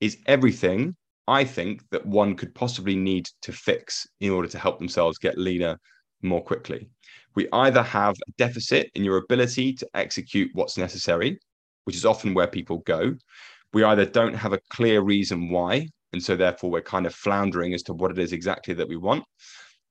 is 0.00 0.18
everything 0.26 0.96
I 1.26 1.44
think 1.44 1.82
that 1.90 2.06
one 2.06 2.34
could 2.34 2.54
possibly 2.54 2.96
need 2.96 3.26
to 3.42 3.52
fix 3.52 4.06
in 4.20 4.30
order 4.30 4.48
to 4.48 4.58
help 4.58 4.78
themselves 4.78 5.18
get 5.18 5.36
leaner 5.36 5.78
more 6.22 6.42
quickly 6.42 6.88
we 7.38 7.48
either 7.52 7.84
have 7.84 8.16
a 8.26 8.32
deficit 8.36 8.90
in 8.96 9.04
your 9.04 9.18
ability 9.18 9.72
to 9.72 9.88
execute 9.94 10.50
what's 10.54 10.76
necessary, 10.76 11.38
which 11.84 11.94
is 11.94 12.04
often 12.04 12.34
where 12.34 12.48
people 12.48 12.78
go. 12.78 13.14
We 13.72 13.84
either 13.84 14.04
don't 14.04 14.34
have 14.34 14.52
a 14.52 14.60
clear 14.70 15.02
reason 15.02 15.48
why, 15.48 15.86
and 16.12 16.20
so 16.20 16.34
therefore 16.34 16.70
we're 16.70 16.80
kind 16.82 17.06
of 17.06 17.14
floundering 17.14 17.74
as 17.74 17.84
to 17.84 17.92
what 17.92 18.10
it 18.10 18.18
is 18.18 18.32
exactly 18.32 18.74
that 18.74 18.88
we 18.88 18.96
want, 18.96 19.22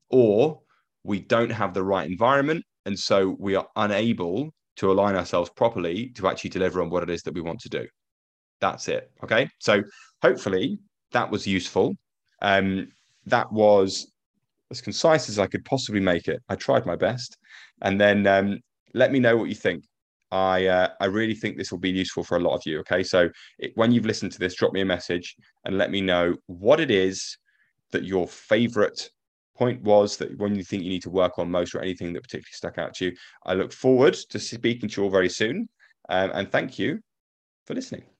or 0.09 0.59
we 1.05 1.21
don't 1.21 1.49
have 1.49 1.73
the 1.73 1.85
right 1.85 2.09
environment, 2.09 2.65
and 2.85 2.99
so 2.99 3.37
we 3.39 3.55
are 3.55 3.67
unable 3.77 4.49
to 4.75 4.91
align 4.91 5.15
ourselves 5.15 5.49
properly 5.55 6.09
to 6.17 6.27
actually 6.27 6.49
deliver 6.49 6.81
on 6.81 6.89
what 6.89 7.03
it 7.03 7.09
is 7.09 7.21
that 7.23 7.33
we 7.33 7.39
want 7.39 7.61
to 7.61 7.69
do. 7.69 7.87
That's 8.59 8.89
it. 8.89 9.09
Okay. 9.23 9.47
So 9.59 9.81
hopefully 10.21 10.79
that 11.13 11.31
was 11.31 11.47
useful. 11.47 11.93
Um, 12.41 12.89
that 13.25 13.49
was 13.53 14.11
as 14.71 14.81
concise 14.81 15.29
as 15.29 15.39
I 15.39 15.47
could 15.47 15.65
possibly 15.65 16.01
make 16.01 16.27
it. 16.27 16.41
I 16.49 16.55
tried 16.55 16.85
my 16.85 16.95
best, 16.95 17.37
and 17.81 17.99
then 17.99 18.27
um, 18.27 18.59
let 18.93 19.11
me 19.11 19.19
know 19.19 19.37
what 19.37 19.49
you 19.49 19.55
think. 19.55 19.83
I 20.31 20.67
uh, 20.67 20.89
I 20.99 21.05
really 21.05 21.35
think 21.35 21.57
this 21.57 21.71
will 21.71 21.79
be 21.79 21.89
useful 21.89 22.23
for 22.23 22.37
a 22.37 22.41
lot 22.41 22.55
of 22.55 22.61
you. 22.65 22.79
Okay, 22.79 23.03
so 23.03 23.29
it, 23.59 23.71
when 23.75 23.91
you've 23.91 24.05
listened 24.05 24.31
to 24.33 24.39
this, 24.39 24.55
drop 24.55 24.73
me 24.73 24.81
a 24.81 24.85
message 24.85 25.35
and 25.65 25.77
let 25.77 25.91
me 25.91 26.01
know 26.01 26.35
what 26.47 26.79
it 26.79 26.91
is 26.91 27.37
that 27.91 28.03
your 28.03 28.27
favorite 28.27 29.09
point 29.55 29.81
was 29.81 30.17
that 30.17 30.37
when 30.37 30.55
you 30.55 30.63
think 30.63 30.83
you 30.83 30.89
need 30.89 31.01
to 31.01 31.09
work 31.09 31.39
on 31.39 31.49
most 31.49 31.73
or 31.73 31.81
anything 31.81 32.13
that 32.13 32.21
particularly 32.21 32.45
stuck 32.51 32.77
out 32.77 32.93
to 32.95 33.05
you. 33.05 33.11
I 33.45 33.53
look 33.53 33.71
forward 33.71 34.13
to 34.13 34.39
speaking 34.39 34.89
to 34.89 35.01
you 35.01 35.05
all 35.05 35.09
very 35.09 35.29
soon, 35.29 35.67
um, 36.09 36.31
and 36.33 36.51
thank 36.51 36.77
you 36.77 36.99
for 37.65 37.73
listening. 37.73 38.16